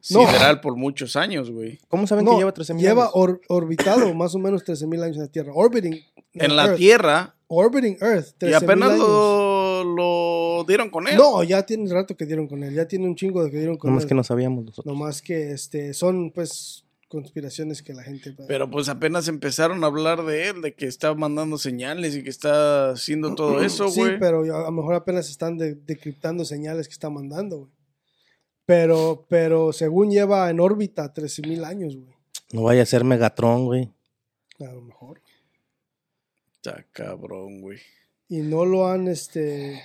[0.00, 1.80] sideral por muchos años, güey.
[1.88, 3.12] ¿Cómo saben No, que lleva 13 mil lleva años?
[3.14, 5.52] or- orbitado más o menos 13.000 años en la Tierra.
[5.54, 5.98] Orbiting.
[6.34, 6.76] En la Earth.
[6.76, 7.34] Tierra.
[7.48, 8.34] Orbiting Earth.
[8.42, 9.08] Y 13.000 apenas años.
[9.08, 9.84] lo,
[10.64, 11.16] dieron con él.
[11.16, 12.74] No, ya tiene rato que dieron con él.
[12.74, 14.08] Ya tiene un chingo de que dieron con No más él.
[14.08, 14.86] que no sabíamos nosotros.
[14.86, 18.34] No más que este, son pues conspiraciones que la gente...
[18.48, 22.30] Pero pues apenas empezaron a hablar de él, de que está mandando señales y que
[22.30, 24.18] está haciendo todo eso, Sí, güey.
[24.18, 27.70] pero a lo mejor apenas están de- decriptando señales que está mandando, güey.
[28.64, 32.12] Pero, pero según lleva en órbita 13.000 años, güey.
[32.52, 33.92] No vaya a ser Megatron, güey.
[34.58, 35.20] A lo mejor.
[36.56, 37.78] Está cabrón, güey.
[38.28, 39.80] Y no lo han, este...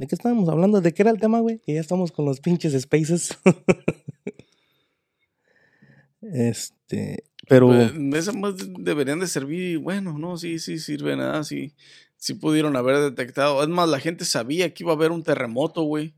[0.00, 0.80] ¿De qué estábamos hablando?
[0.80, 1.58] ¿De qué era el tema, güey?
[1.58, 3.38] Que ya estamos con los pinches spaces.
[6.22, 11.44] este, pero Pues, esas más de- deberían de servir, bueno, no, sí, sí sirven, nada,
[11.44, 11.74] sí,
[12.16, 13.62] sí pudieron haber detectado.
[13.62, 16.14] Es más, la gente sabía que iba a haber un terremoto, güey,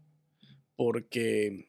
[0.76, 1.66] porque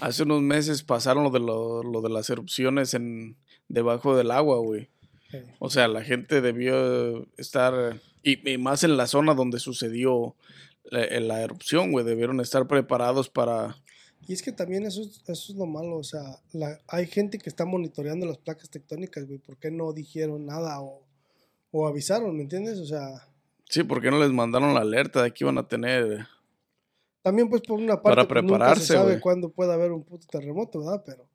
[0.00, 3.36] hace unos meses pasaron lo de, lo, lo de las erupciones en
[3.68, 4.88] debajo del agua, güey.
[5.58, 10.34] O sea, la gente debió estar, y, y más en la zona donde sucedió
[10.92, 13.76] la, la erupción, güey, debieron estar preparados para...
[14.28, 16.22] Y es que también eso, es- eso es lo malo, o sea,
[16.52, 19.38] la- hay gente que está monitoreando las placas tectónicas, güey.
[19.38, 21.02] ¿Por qué no dijeron nada o,
[21.72, 22.78] o avisaron, me entiendes?
[22.78, 23.26] O sea,
[23.68, 26.26] Sí, ¿por qué no les mandaron la alerta de que iban a tener...
[27.22, 30.26] también pues por una Para parte pues, nunca se sabe cuándo puede haber un puto
[30.30, 31.02] terremoto, ¿verdad?
[31.06, 31.26] Pero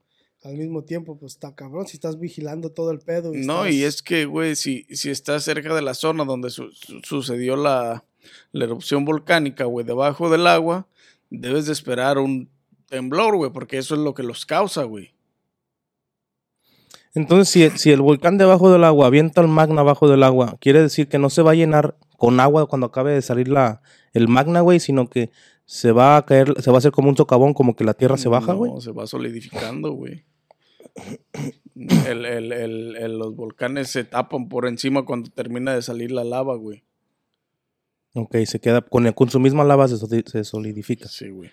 [0.43, 3.33] al mismo tiempo, pues está cabrón si estás vigilando todo el pedo.
[3.33, 6.71] Y No, y es que, güey, si, si estás cerca de la zona donde su-
[6.71, 8.05] su- sucedió la,
[8.51, 10.87] la erupción volcánica, güey, debajo del agua,
[11.29, 12.49] debes de esperar un
[12.87, 15.13] temblor, güey, porque eso es lo que los causa, güey.
[17.13, 20.81] entonces si, si el volcán debajo del agua avienta el magna abajo del agua, quiere
[20.81, 23.81] decir que no se va a llenar con agua cuando acabe de salir la,
[24.13, 25.31] el magna, güey, sino que
[25.65, 28.17] se va a caer, se va a hacer como un socavón, como que la tierra
[28.17, 28.71] se baja, güey.
[28.71, 30.25] No, se va solidificando, güey.
[31.75, 36.23] El- el- el- el- los volcanes se tapan por encima cuando termina de salir la
[36.23, 36.83] lava, güey.
[38.17, 41.07] Ok, se queda con, con su misma lava se, soli- se solidifica.
[41.07, 41.51] Sí, güey.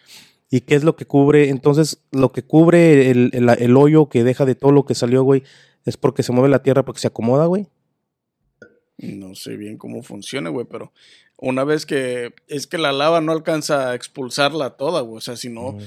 [0.50, 1.48] ¿Y qué es lo que cubre?
[1.50, 5.22] Entonces, lo que cubre el, el- el hoyo que deja de todo lo que salió,
[5.22, 5.42] güey,
[5.84, 7.66] es porque se mueve la tierra, porque se acomoda, güey.
[8.98, 10.92] No sé bien cómo funciona, güey, pero
[11.38, 15.18] una vez que es que la lava no alcanza a expulsarla toda, güey.
[15.18, 15.78] O sea, si no, Mm.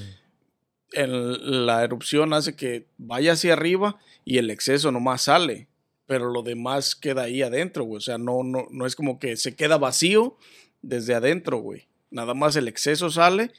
[0.92, 5.68] el- la erupción hace que vaya hacia arriba y el exceso nomás sale,
[6.06, 7.96] pero lo demás queda ahí adentro, güey.
[7.98, 10.36] O sea, no, no, no es como que se queda vacío
[10.82, 11.88] desde adentro, güey.
[12.10, 13.50] Nada más el exceso sale,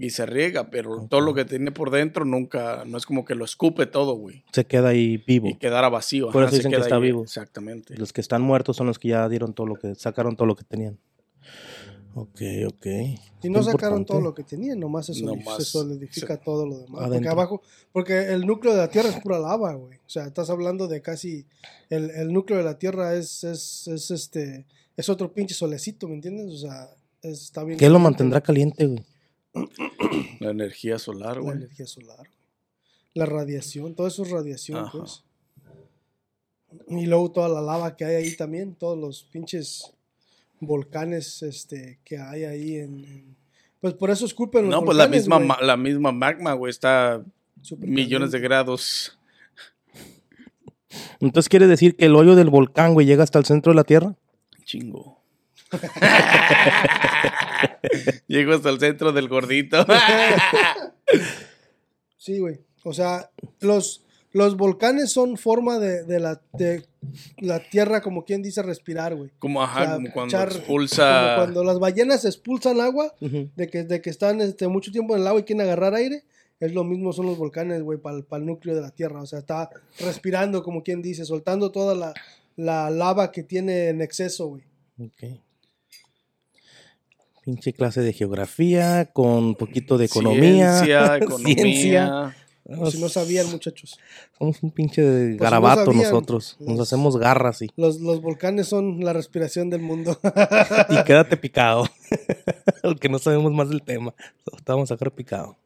[0.00, 3.34] y se riega, pero todo lo que tiene por dentro nunca, no es como que
[3.34, 4.44] lo escupe todo, güey.
[4.52, 5.48] Se queda ahí vivo.
[5.48, 6.30] Y quedara vacío.
[6.30, 7.24] Por ajá, eso se dicen que está ahí, vivo.
[7.24, 7.96] Exactamente.
[7.96, 10.54] Los que están muertos son los que ya dieron todo lo que, sacaron todo lo
[10.54, 10.98] que tenían.
[12.14, 12.86] Ok, ok.
[13.42, 14.06] Y no sacaron importante.
[14.06, 17.08] todo lo que tenían, nomás se, solidifica se- todo lo demás.
[17.08, 17.62] Porque abajo,
[17.92, 19.98] porque el núcleo de la Tierra es pura lava, güey.
[19.98, 21.44] O sea, estás hablando de casi,
[21.90, 24.64] el, el núcleo de la Tierra es, es, es este,
[24.98, 26.52] es otro pinche solecito, ¿me entiendes?
[26.52, 26.90] O sea,
[27.22, 27.78] es- está bien.
[27.78, 29.04] ¿Qué lo mantendrá caliente, güey?
[30.40, 31.56] La energía solar, La güey.
[31.56, 32.26] energía solar.
[33.14, 34.92] La radiación, todo eso es radiación, Ajá.
[34.98, 35.24] pues.
[36.88, 39.90] Y luego toda la lava que hay ahí también, todos los pinches
[40.60, 43.04] volcanes este, que hay ahí en...
[43.04, 43.36] en-
[43.80, 47.24] Pues por eso esculpen los No, pues la misma, ma- la misma magma, güey, está
[47.62, 49.18] Súper millones de grados.
[51.20, 53.84] Entonces quiere decir que el hoyo del volcán, güey, llega hasta el centro de la
[53.84, 54.14] Tierra.
[54.68, 55.18] Chingo.
[58.26, 59.84] Llego hasta el centro del gordito.
[62.20, 62.60] Sí, güey.
[62.84, 66.84] O sea, los, los volcanes son forma de, de la, de
[67.38, 69.30] la tierra, como quien dice, respirar, güey.
[69.38, 71.22] como, O ajá, sea, como cuando expulsa.
[71.22, 75.22] como cuando las ballenas expulsan agua, de que, de que están este, mucho tiempo en
[75.22, 76.24] el agua y quieren agarrar aire,
[76.60, 79.22] es lo mismo son los volcanes, güey, para el núcleo de la Tierra.
[79.22, 82.12] O sea, está respirando, como quien dice, soltando toda la,
[82.58, 84.64] la lava que tiene en exceso, güey.
[85.00, 85.40] Ok.
[87.44, 90.74] Pinche clase de geografía con un poquito de economía.
[90.84, 91.54] Ciencia, economía.
[91.54, 92.36] ciencia.
[92.90, 93.98] Si no sabían, muchachos.
[94.38, 96.56] Somos un pinche de Pues, garabato no nosotros.
[96.60, 100.18] Nos Los- hacemos garras y, Los, los volcanes son la respiración del mundo.
[100.90, 101.86] y quédate picado.
[102.82, 104.14] Porque no sabemos más del tema.
[104.44, 105.56] Te vamos a sacar picado.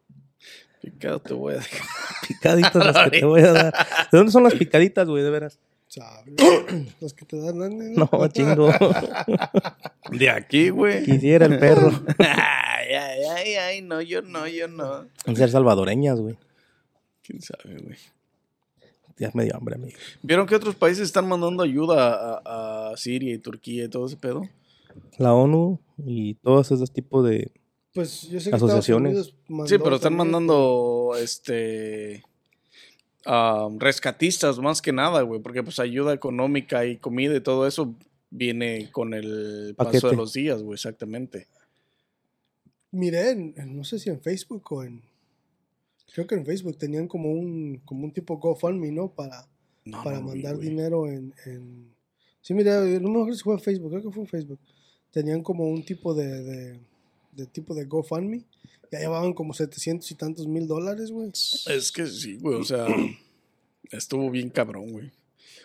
[0.80, 1.80] Picado te voy a dejar.
[2.28, 3.72] Picaditas las que te voy a dar.
[4.12, 5.24] ¿De dónde son las picaditas, güey?
[5.24, 5.58] De veras.
[5.92, 6.34] ¿Sabes?
[7.02, 7.58] Los que te dan.
[7.94, 8.70] No, chingo.
[10.10, 11.04] De aquí, güey.
[11.04, 11.90] Quisiera el perro.
[12.18, 15.06] Ay, ay, ay, ay, no, yo no, yo no.
[15.26, 16.36] En ser salvadoreñas, güey.
[17.22, 17.96] ¿Quién sabe, güey?
[19.18, 19.96] Ya me dio hambre, amigo.
[20.22, 24.16] ¿Vieron que otros países están mandando ayuda a, a Siria y Turquía y todo ese
[24.16, 24.48] pedo?
[25.18, 27.52] La ONU y todos esos tipos de...
[27.94, 29.34] Pues yo sé que Asociaciones.
[29.66, 32.24] Sí, pero están también, mandando este
[33.78, 37.94] rescatistas más que nada, güey, porque pues ayuda económica y comida y todo eso
[38.30, 40.08] viene con el paso Paquete.
[40.10, 41.46] de los días, güey, exactamente.
[42.90, 45.02] Miré, en- en- no sé si en Facebook o en.
[46.14, 49.08] Creo que en Facebook tenían como un, como un tipo GoFundMe, ¿no?
[49.08, 49.46] Para,
[49.84, 50.68] No, para no lo vi, mandar güey.
[50.68, 51.92] dinero en, en-
[52.42, 54.58] Sí, mira, no me acuerdo si fue en Facebook, creo que fue en Facebook.
[55.12, 56.80] Tenían como un tipo de, de,
[57.32, 58.44] de tipo de GoFundMe.
[58.92, 61.30] Ya llevaban como 700 y tantos mil dólares, güey.
[61.30, 62.86] Es que sí, güey, o sea,
[63.90, 65.10] estuvo bien cabrón, güey.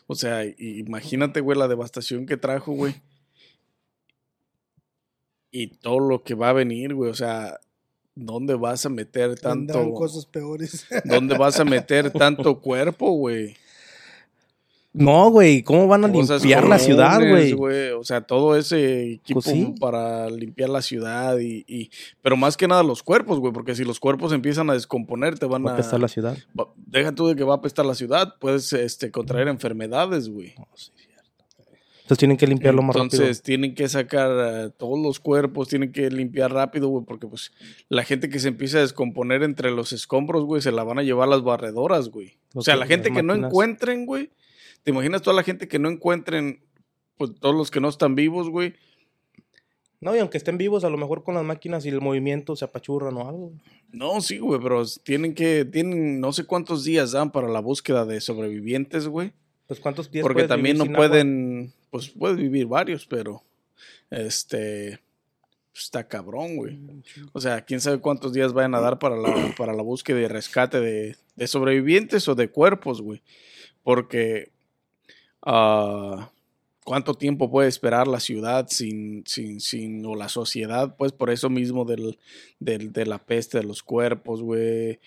[0.08, 2.96] O sea, imagínate, güey, la devastación que trajo, güey.
[5.52, 7.60] Y todo lo que va a venir, güey, o sea,
[8.16, 9.92] ¿dónde vas a meter tanto...
[9.92, 10.88] cosas peores.
[11.04, 13.58] ¿Dónde vas a meter tanto cuerpo, güey?
[14.94, 17.20] No, güey, ¿cómo van a Cosas limpiar la ciudad,
[17.56, 17.92] güey?
[17.92, 19.76] O sea, todo ese equipo Pues sí.
[19.80, 21.92] para limpiar la ciudad y, y-
[22.24, 25.46] Pero más que nada los cuerpos, güey, porque si los cuerpos empiezan a descomponer, te
[25.46, 25.74] van Va a...
[25.74, 26.36] apestar la ciudad.
[26.60, 30.56] va- Deja tú de que va a apestar la ciudad, puedes este, contraer enfermedades, güey.
[32.02, 33.42] Entonces tienen que limpiarlo más Entonces rápido.
[33.44, 37.52] tienen que sacar todos los cuerpos, tienen que limpiar rápido, güey, porque pues
[37.90, 41.04] la gente que se empieza a descomponer entre los escombros, güey, se la van a
[41.04, 42.38] llevar las barredoras, güey.
[42.56, 44.32] O sea, la gente que no encuentren, güey.
[44.88, 46.62] ¿Te imaginas toda la gente que no encuentren,
[47.18, 48.74] pues todos los que no están vivos, güey?
[50.00, 52.64] No, y aunque estén vivos, a lo mejor con las máquinas y el movimiento se
[52.64, 53.52] apachurran o algo.
[53.92, 58.06] No, sí, güey, pero tienen que, tienen no sé cuántos días dan para la búsqueda
[58.06, 59.34] de sobrevivientes, güey.
[59.68, 61.08] Pues cuántos días Porque también vivir no sin agua?
[61.10, 63.44] pueden, pues puedes vivir varios, pero
[64.10, 65.02] este
[65.76, 66.80] está cabrón, güey.
[67.34, 70.28] O sea, quién sabe cuántos días vayan a dar para la, para la búsqueda y
[70.28, 73.22] rescate de, de sobrevivientes o de cuerpos, güey.
[73.84, 74.56] Porque
[75.48, 76.30] ah,
[76.84, 81.50] cuánto tiempo puede esperar la ciudad sin, sin, sin, o la sociedad, pues por eso
[81.50, 82.20] mismo del,
[82.60, 85.00] del, de la peste de los cuerpos, güey.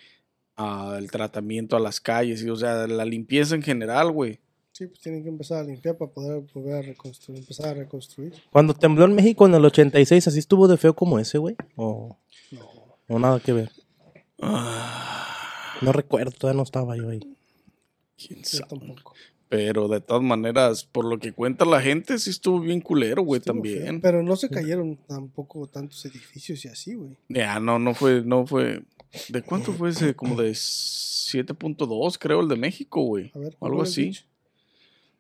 [0.56, 4.38] ah, el tratamiento a las calles, y, o sea, la limpieza en general, güey.
[4.72, 8.32] Sí, pues tienen que empezar a limpiar para poder volver a reconstruir, empezar a reconstruir.
[8.50, 11.54] Cuando tembló en México en el 86, ¿así estuvo de feo como ese, güey?
[11.76, 12.16] O,
[13.08, 13.70] o nada que ver.
[15.82, 17.20] No recuerdo, todavía no estaba yo ahí.
[18.16, 18.68] ¿Quién Yo sabe?
[18.68, 19.14] tampoco.
[19.50, 23.40] Pero de todas maneras, por lo que cuenta la gente, sí estuvo bien culero, güey,
[23.40, 23.82] Estuvo también.
[23.84, 27.16] feo, Pero no se cayeron tampoco tantos edificios y así, güey.
[27.28, 28.84] Ya, no, no fue, no fue.
[29.28, 30.14] ¿De cuánto fue ese?
[30.14, 33.32] Como de 7.2, creo, el de México, güey.
[33.34, 34.12] A ver, Algo ¿cuál es, así.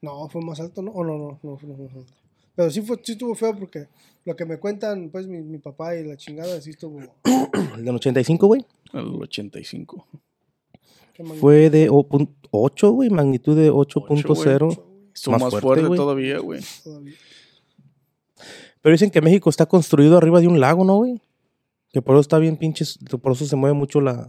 [0.00, 0.92] No, fue más alto, ¿no?
[0.92, 2.12] Oh, no, no, no, fue más alto.
[2.54, 3.88] Pero sí, fue, sí estuvo feo porque
[4.24, 7.00] lo que me cuentan, pues, mi, mi papá y la chingada, sí estuvo...
[7.76, 8.64] El del 85, güey.
[8.92, 10.06] El 85.
[11.40, 13.10] Fue de 8, güey.
[13.10, 14.58] Magnitud de 8.0.
[14.66, 14.78] güey.
[15.12, 16.62] Son Más más, fuerte, fuerte, todavía, güey.
[18.82, 21.20] Pero dicen que México está construido arriba de un lago, ¿no, güey?
[21.92, 22.98] Que por eso está bien pinches.
[23.20, 24.28] Por eso se mueve mucho la.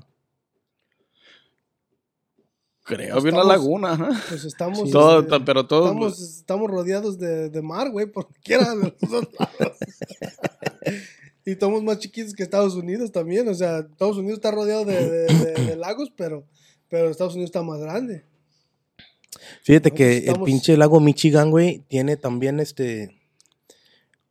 [2.83, 4.09] Creo, Estamos- había una laguna, ajá.
[4.27, 4.89] Pues estamos...
[4.89, 5.85] Todo, este, pero todo.
[5.85, 9.77] Estamos, estamos rodeados de, de mar, güey, por quiera de los dos lados.
[11.45, 13.47] y somos más chiquitos que Estados Unidos también.
[13.47, 16.43] O sea, Estados Unidos está rodeado de, de- de- de lagos, pero,
[16.91, 18.25] pero Estados Unidos está más grande.
[19.63, 23.17] Fíjate que el pinche lago Michigan, güey, tiene también este.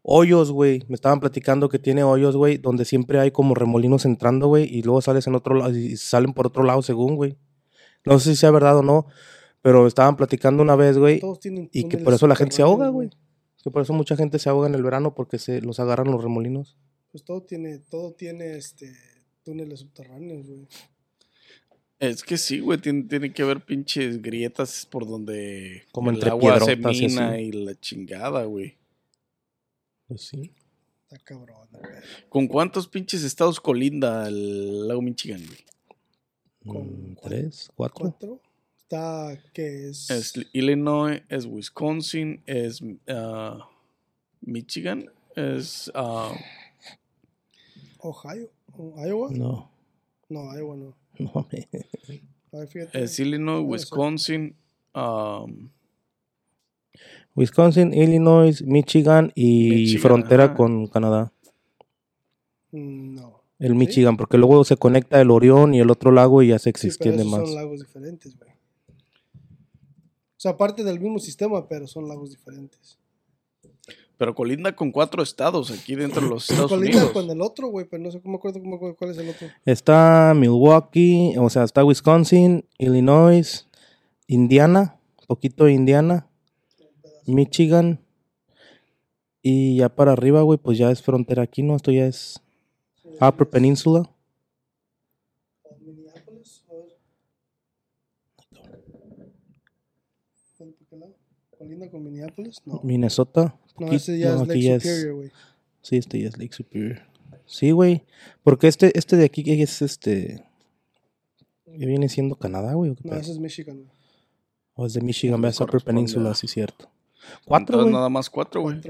[0.02, 0.84] Hoyos, güey.
[0.88, 4.82] Me estaban platicando que tiene hoyos, güey, donde siempre hay como remolinos entrando, güey, y
[4.82, 7.38] luego sales en otro lado y salen por otro lado, según, güey.
[8.04, 9.06] No sé si sea verdad o no,
[9.62, 11.20] pero estaban platicando una vez, güey,
[11.72, 13.10] y que por eso la gente se ahoga, güey.
[13.62, 16.22] Que por eso mucha gente se ahoga en el verano porque se los agarran los
[16.22, 16.78] remolinos.
[17.10, 18.92] Pues todo tiene, todo tiene este
[19.42, 20.66] túneles subterráneos, güey.
[22.00, 22.80] Es que sí, güey.
[22.80, 27.38] Tiene, tiene que haber pinches grietas por donde Como el entre agua se y mina
[27.38, 28.74] y la chingada, güey.
[30.08, 30.54] Pues sí.
[31.02, 31.84] Está cabrón, güey.
[32.30, 35.64] ¿Con cuántos pinches estados colinda el lago Michigan, güey?
[36.66, 37.70] Con- Mm, ¿Tres?
[37.74, 38.00] ¿Cuatro?
[38.10, 38.40] Cuatro.
[38.78, 40.10] Está, que es?
[40.10, 43.68] Es Illinois, es Wisconsin, es ah,
[44.40, 46.32] Michigan, es ah,
[47.98, 48.50] Ohio.
[48.96, 49.30] ¿Iowa?
[49.32, 49.70] No,
[50.28, 50.99] No, Iowa no.
[51.24, 51.68] no mames.
[52.92, 53.64] Es Illinois.
[53.64, 54.56] Wisconsin,
[54.94, 55.68] um,
[57.36, 60.54] Wisconsin, Illinois, Michigan y Michigan, frontera ajá.
[60.54, 61.32] con Canadá.
[62.72, 63.40] No.
[63.58, 66.72] El Michigan, porque luego se conecta el Orión y el otro lago y ya se
[66.74, 67.46] Sí, extiende esos más.
[67.48, 68.50] son lagos diferentes, güey.
[68.50, 72.98] O sea, parte del mismo sistema, pero son lagos diferentes.
[74.20, 77.12] Pero colinda con cuatro estados aquí dentro de los Estados Colinda Unidos.
[77.12, 79.48] con el otro, güey, pero no sé cómo me acuerdo cómo, cuál es el otro.
[79.64, 83.66] Está Milwaukee, o sea, está Wisconsin, Illinois,
[84.26, 86.28] Indiana, poquito de Indiana,
[87.24, 88.04] Michigan
[89.40, 91.74] y ya para arriba, güey, pues ya es frontera aquí, ¿no?
[91.74, 92.42] Esto ya es
[93.22, 94.02] Upper Peninsula.
[101.56, 102.60] ¿Colinda con Minneapolis?
[102.66, 102.80] No.
[102.82, 103.58] Minnesota.
[103.78, 105.30] No, ese ya es Lake Superior, güey.
[105.82, 107.02] Sí, este ya es Lake Superior.
[107.46, 108.04] Sí, güey.
[108.42, 110.44] Porque este, este de aquí es este.
[111.66, 112.90] ¿Ya viene siendo Canadá, güey?
[112.90, 113.90] ¿O, qué No, ese es Michigan, güey.
[114.74, 116.90] ¿O es de Michigan, ves Upper Peninsula, sí, cierto.
[117.44, 117.92] Cuatro, Entonces, güey.
[117.92, 118.80] nada más cuatro, güey.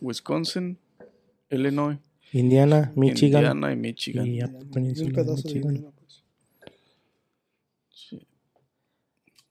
[0.00, 0.78] Wisconsin,
[1.50, 1.98] Illinois,
[2.32, 4.26] Indiana, Michigan Indiana y Michigan.
[4.26, 5.24] y Upper Peninsula.
[5.24, 5.74] Michigan.
[5.74, 6.24] Indiana, pues.
[7.88, 8.26] Sí.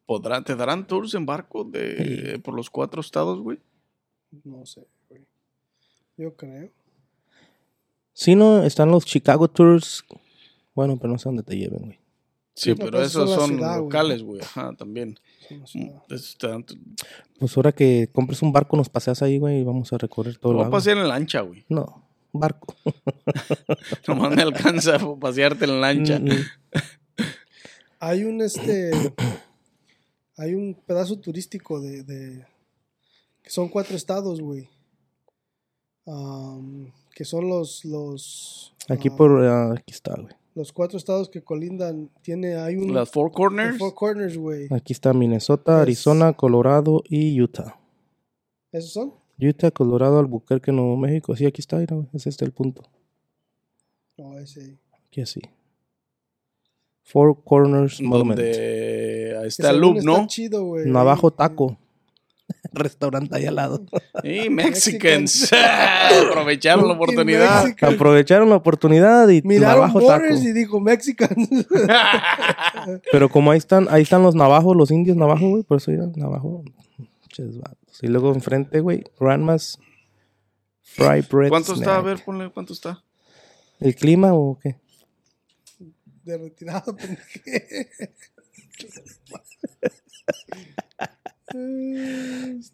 [0.05, 3.59] ¿Podrán, ¿Te darán tours en barco de, por los cuatro estados, güey?
[4.43, 5.25] No sé, güey.
[6.17, 6.69] Yo creo.
[8.13, 10.03] Sí, no, están los Chicago Tours.
[10.75, 11.99] Bueno, pero no sé dónde te lleven, güey.
[12.53, 14.41] Sí, pero pero esos son ciudad, locales, güey.
[14.41, 15.17] Ajá, también.
[16.41, 16.65] Dan-
[17.39, 20.51] Pues ahora que compres un barco, nos paseas ahí, güey, y vamos a recorrer todo
[20.51, 21.63] el Voy a pasear en lancha, güey.
[21.69, 22.75] No, barco.
[24.07, 26.19] Nomás me alcanza a pasearte en lancha.
[26.19, 26.45] Mm, mm.
[28.01, 28.91] Hay un este.
[30.37, 32.03] hay un pedazo turístico de.
[32.03, 32.45] de-
[33.49, 34.69] que son cuatro estados, güey.
[36.05, 37.83] Am, que son los.
[37.83, 39.43] los Aquí por.
[39.43, 40.35] ah, aquí está, güey.
[40.53, 42.11] Los cuatro estados que colindan.
[42.21, 42.57] Tiene.
[42.57, 42.93] Hay un.
[42.93, 43.79] Las Four Corners.
[43.79, 44.67] Four Corners, güey.
[44.71, 47.79] Aquí está Minnesota, Es- Arizona, Colorado y Utah.
[48.71, 49.13] ¿Esos son?
[49.41, 51.35] Utah, Colorado, Albuquerque, Nuevo México.
[51.35, 52.07] Sí, aquí está, mira, güey.
[52.13, 52.83] Es este el punto.
[54.15, 54.77] No, ese.
[55.07, 55.41] Aquí así.
[57.01, 57.97] Four Corners.
[57.99, 60.17] Donde ahí Que está el loop, ¿no?
[60.17, 60.85] Está chido, güey.
[60.87, 61.79] Navajo Taco.
[62.73, 63.85] Restaurante ahí al lado.
[64.23, 65.51] Y Mexicans.
[65.51, 67.63] Aprovecharon la oportunidad.
[67.63, 67.93] Mexican.
[67.93, 69.91] Aprovecharon la oportunidad y Miraron.
[69.93, 71.29] Borders y dijo Mexican.
[73.11, 76.03] Pero como ahí están, ahí están los navajos, los indios navajos, güey, por eso ya
[76.15, 76.63] navajo.
[78.01, 79.79] Y luego enfrente, güey, Grandma's
[80.81, 81.49] Fry Bread.
[81.49, 81.97] ¿Cuánto está?
[81.97, 83.03] A ver, ponle cuánto está.
[83.79, 84.75] ¿El clima o qué?
[86.29, 86.95] de retirado,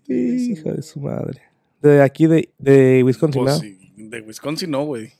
[0.08, 1.42] Hijo de su madre.
[1.82, 3.62] De aquí de, de Wisconsin, Pues,
[3.96, 5.12] de Wisconsin no, güey.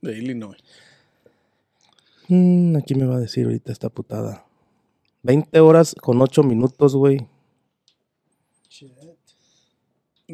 [0.00, 0.58] De Illinois.
[2.28, 4.44] Mm, aquí me va a decir ahorita esta putada.
[5.22, 7.26] 20 horas con 8 minutos, güey.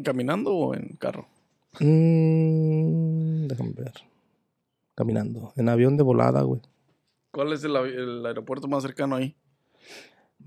[0.03, 1.27] ¿Caminando o en carro?
[1.79, 3.93] Mm, déjame ver.
[4.95, 5.53] Caminando.
[5.55, 6.61] En avión de volada, güey.
[7.31, 9.35] ¿Cuál es el, el aeropuerto más cercano ahí?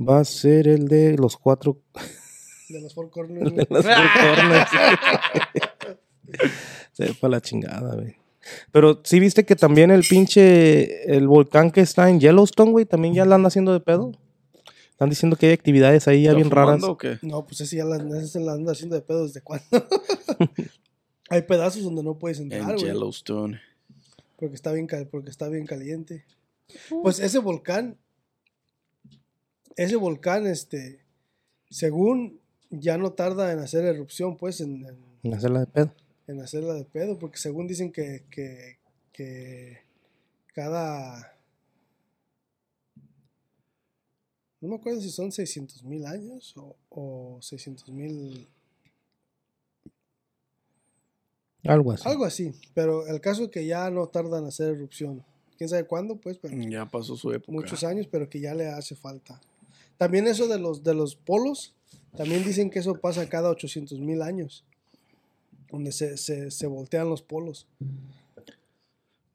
[0.01, 1.79] Va a ser el de los cuatro.
[2.69, 3.53] De los Four Corners.
[3.53, 3.67] güey.
[3.69, 4.07] Las Four
[4.37, 4.71] Corners.
[6.93, 8.17] Se fue a la chingada, güey.
[8.73, 13.15] Pero sí viste que también el pinche, el volcán que está en Yellowstone, güey, también
[13.15, 14.13] ya la anda haciendo de pedo.
[14.91, 16.83] Están diciendo que hay actividades ahí ya ¿Está bien raras.
[16.85, 17.19] o qué?
[17.23, 19.65] No, pues ese ya la, ese se la anda haciendo de pedo desde cuándo.
[21.31, 22.85] Hay pedazos donde no puedes entrar, En güey.
[22.87, 23.61] Yellowstone.
[24.37, 26.25] Porque está bien cal- porque está bien caliente.
[27.03, 27.97] Pues ese volcán,
[29.77, 31.01] ese volcán, este,
[31.71, 32.41] según
[32.71, 35.93] ya no tarda en hacer erupción, pues, en, en- En hacerla de pedo.
[36.27, 38.79] en hacerla de pedo, porque según dicen que, que,
[39.13, 39.79] que
[40.55, 41.37] cada,
[44.61, 48.49] no me acuerdo si son 600 mil años o, o 600 mil,
[51.65, 52.09] Algo así.
[52.09, 55.25] algo así, pero el caso es que ya no tarda en hacer erupción.
[55.57, 56.17] ¿Quién sabe cuándo?
[56.17, 57.53] Pues, pero Ya pasó su época.
[57.53, 59.41] muchos años, pero que ya le hace falta.
[60.03, 61.77] También eso de los, de los polos,
[62.17, 64.65] también dicen que eso pasa cada 800 mil años,
[65.71, 67.69] donde se, se, se voltean los polos.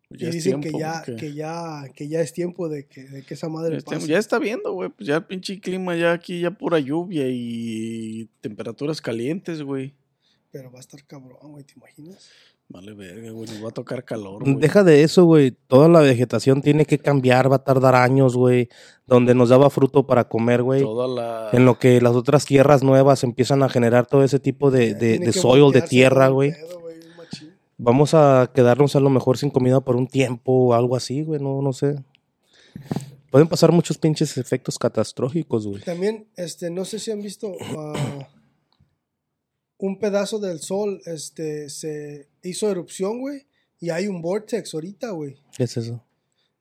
[0.10, 3.24] Pues y es dicen que ya, que ya, que ya es tiempo de que, de
[3.24, 4.08] que esa ya madre es pase.
[4.08, 4.90] Ya está viendo, güey.
[4.90, 9.94] Pues ya el pinche clima ya aquí, ya pura lluvia y temperaturas calientes, güey.
[10.52, 12.30] Pero va a estar cabrón, güey, ¿te imaginas?
[12.70, 13.50] Vale, verga, güey.
[13.50, 14.56] Nos va a tocar calor, güey.
[14.56, 15.52] Deja de eso, güey.
[15.52, 18.70] Toda la vegetación tiene que cambiar, va a tardar años, güey.
[19.06, 20.82] Donde nos daba fruto para comer, güey.
[20.82, 21.50] Toda la.
[21.54, 25.18] En lo que las otras tierras nuevas empiezan a generar todo ese tipo de, de,
[25.20, 26.52] de soil, de tierra, güey.
[26.52, 26.78] pedo.
[27.80, 31.40] Vamos a quedarnos a lo mejor sin comida por un tiempo o algo así, güey.
[31.40, 32.04] No, no sé.
[33.30, 35.84] Pueden pasar muchos pinches efectos catastróficos, güey.
[35.84, 38.28] También, este, no sé si han visto ah,
[39.78, 43.46] un pedazo del sol, este, se hizo erupción, güey,
[43.80, 45.38] y hay un vortex ahorita, güey.
[45.56, 46.04] ¿Qué es eso?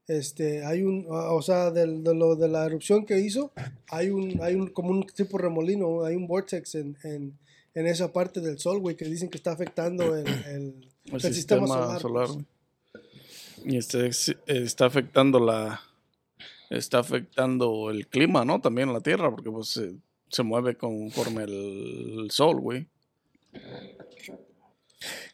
[0.07, 3.53] Este, hay un, o sea, del- de, lo, de la erupción que hizo,
[3.89, 7.37] hay un, hay un, como un tipo remolino, hay un vortex en, en,
[7.75, 11.35] en esa parte del sol, güey, que dicen que está afectando el, el, el el
[11.35, 12.33] sistema, solar, pues.
[12.33, 12.47] güey.
[13.65, 14.09] Y este
[14.47, 15.81] está afectando la.
[16.71, 18.61] Está afectando el clima, ¿no?
[18.61, 19.95] También la Tierra, porque pues se,
[20.29, 22.87] se mueve conforme el, el sol, güey.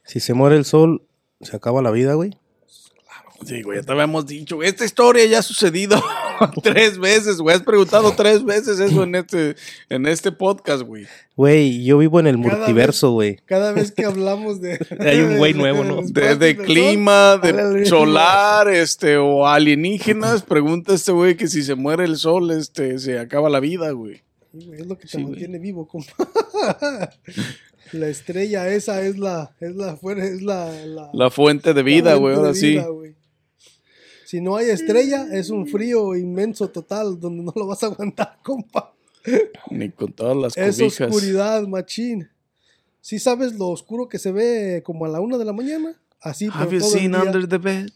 [0.04, 1.02] Si se muere el sol,
[1.40, 2.36] se acaba la vida, güey.
[3.46, 6.00] Sí, güey, ya te habíamos dicho, güey, esta historia ya ha sucedido
[6.62, 7.56] tres veces, güey.
[7.56, 9.56] Has preguntado tres veces eso en este,
[9.88, 11.08] en este podcast, güey.
[11.34, 13.38] Güey, yo vivo en el Cada multiverso, güey.
[13.46, 14.78] Cada vez que hablamos de...
[15.00, 16.02] Hay un güey nuevo, ¿no?
[16.02, 17.86] De, clima, de Aleluya.
[17.86, 23.18] solar, este, o alienígenas, pregunta este güey que si se muere el sol, este, se
[23.18, 24.22] acaba la vida, güey.
[24.52, 25.30] Sí, güey, es lo que te Sí, güey.
[25.30, 26.14] mantiene vivo, compa.
[27.92, 32.34] la estrella esa es la, es la, es la, la, La fuente de vida, güey,
[32.34, 32.78] ahora sí.
[34.24, 38.38] Si no hay estrella, es un frío inmenso total donde no lo vas a aguantar,
[38.42, 38.92] compa.
[39.70, 41.08] Ni con todas las Es cobijas.
[41.08, 42.28] oscuridad, machín.
[43.00, 46.00] ¿Sí sabes lo oscuro que se ve como a la una de la mañana?
[46.20, 47.22] Así, pero Have you todo el seen día.
[47.22, 47.88] under the bed?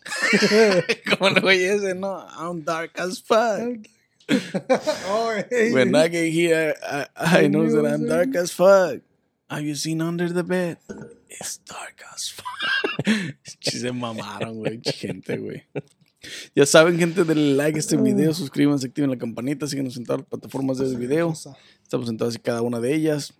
[1.18, 3.86] Como el güey ese, no, I'm dark as fuck.
[5.08, 5.72] Oh, hey.
[5.72, 9.00] When I get here, I, I know that I'm dark as fuck.
[9.48, 10.78] Have you seen under the bed?
[11.28, 13.06] It's dark as fuck.
[13.60, 15.62] Se mamaron, güey, gente, güey.
[16.56, 20.22] Ya saben, gente, denle like a este video, suscríbanse, activen la campanita, síguenos en todas
[20.22, 21.32] las plataformas de video.
[21.80, 23.34] Estamos en todas y cada una de ellas.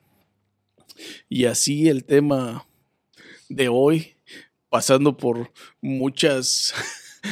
[1.28, 2.68] Y así el tema
[3.48, 4.14] de hoy,
[4.68, 5.50] pasando por
[5.80, 6.72] muchas,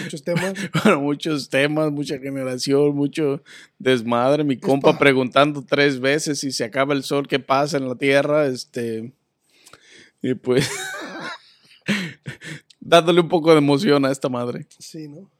[0.02, 0.54] Muchos temas.
[0.84, 3.42] bueno, muchos temas, mucha generación, mucho
[3.78, 4.44] desmadre.
[4.44, 8.46] Mi compa preguntando tres veces si se acaba el sol, qué pasa en la tierra,
[8.46, 9.12] este,
[10.22, 10.70] y pues
[12.80, 14.66] dándole un poco de emoción a esta madre.
[14.78, 15.30] Sí, ¿no?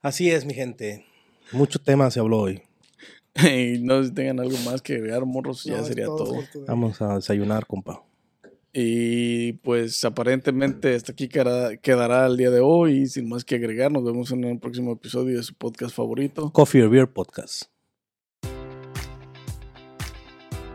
[0.00, 1.06] Así es, mi gente.
[1.52, 2.62] Mucho tema se habló hoy.
[3.42, 6.38] Y no sé si tengan algo más que agregar, morros, ya No, sería todo.
[6.66, 8.02] Vamos a desayunar, compa.
[8.72, 13.02] Y pues aparentemente hasta aquí quedará, quedará el día de hoy.
[13.02, 16.52] Y sin más que agregar, nos vemos en el próximo episodio de su podcast favorito.
[16.52, 17.71] Coffee or Beer Podcast.